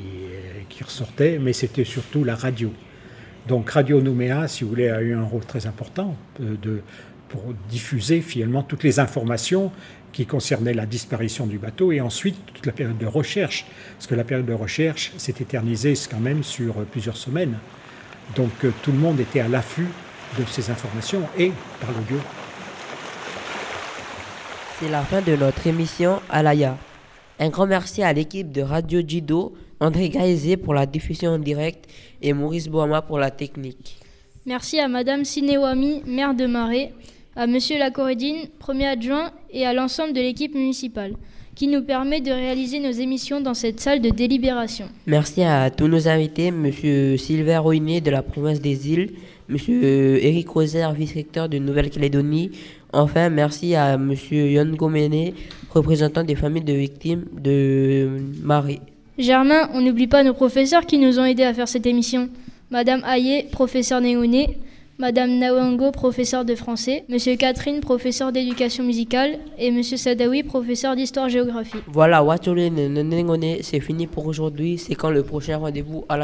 [0.69, 2.71] qui ressortait, mais c'était surtout la radio.
[3.47, 6.81] Donc Radio Nouméa, si vous voulez, a eu un rôle très important de,
[7.33, 9.71] pour diffuser finalement toutes les informations
[10.11, 13.65] qui concernaient la disparition du bateau et ensuite toute la période de recherche,
[13.95, 17.57] parce que la période de recherche s'est éternisée quand même sur plusieurs semaines.
[18.35, 19.87] Donc euh, tout le monde était à l'affût
[20.37, 22.17] de ces informations et par l'audio.
[24.79, 26.77] C'est la fin de notre émission Alaya.
[27.39, 31.89] Un grand merci à l'équipe de Radio Jido, André Gaizé pour la diffusion en direct
[32.21, 33.97] et Maurice Boama pour la technique.
[34.45, 36.93] Merci à Madame Sinewami, maire de Marais,
[37.35, 41.13] à Monsieur Lacorédine, premier adjoint, et à l'ensemble de l'équipe municipale,
[41.55, 44.85] qui nous permet de réaliser nos émissions dans cette salle de délibération.
[45.07, 49.11] Merci à tous nos invités, Monsieur Sylvain Roiné de la province des îles,
[49.49, 52.51] Monsieur Eric Roser, vice-recteur de Nouvelle-Calédonie.
[52.93, 55.33] Enfin, merci à Monsieur Yon Gomene,
[55.71, 58.09] représentant des familles de victimes de
[58.41, 58.79] Marais.
[59.17, 62.29] Germain, on n'oublie pas nos professeurs qui nous ont aidés à faire cette émission.
[62.71, 64.57] Madame Hayé, professeur Néoné,
[64.99, 71.79] Madame Nawango, professeur de français, Monsieur Catherine, professeur d'éducation musicale, et Monsieur Sadawi, professeur d'histoire-géographie.
[71.87, 74.77] Voilà, Wachole Nenengone, c'est fini pour aujourd'hui.
[74.77, 76.17] C'est quand le prochain rendez-vous à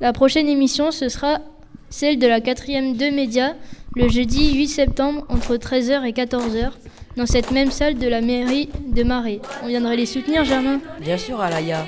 [0.00, 1.38] La prochaine émission, ce sera
[1.88, 3.54] celle de la quatrième de médias,
[3.96, 6.72] le jeudi 8 septembre entre 13h et 14h,
[7.16, 9.40] dans cette même salle de la mairie de Marais.
[9.64, 10.78] On viendrait les soutenir, Germain?
[11.00, 11.86] Bien sûr, à l'AYA.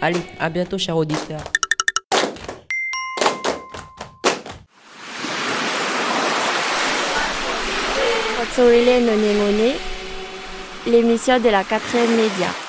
[0.00, 1.44] Allez, à bientôt, chers auditeurs.
[8.58, 9.74] Otsorile Nonengone,
[10.86, 12.65] l'émission de la quatrième média.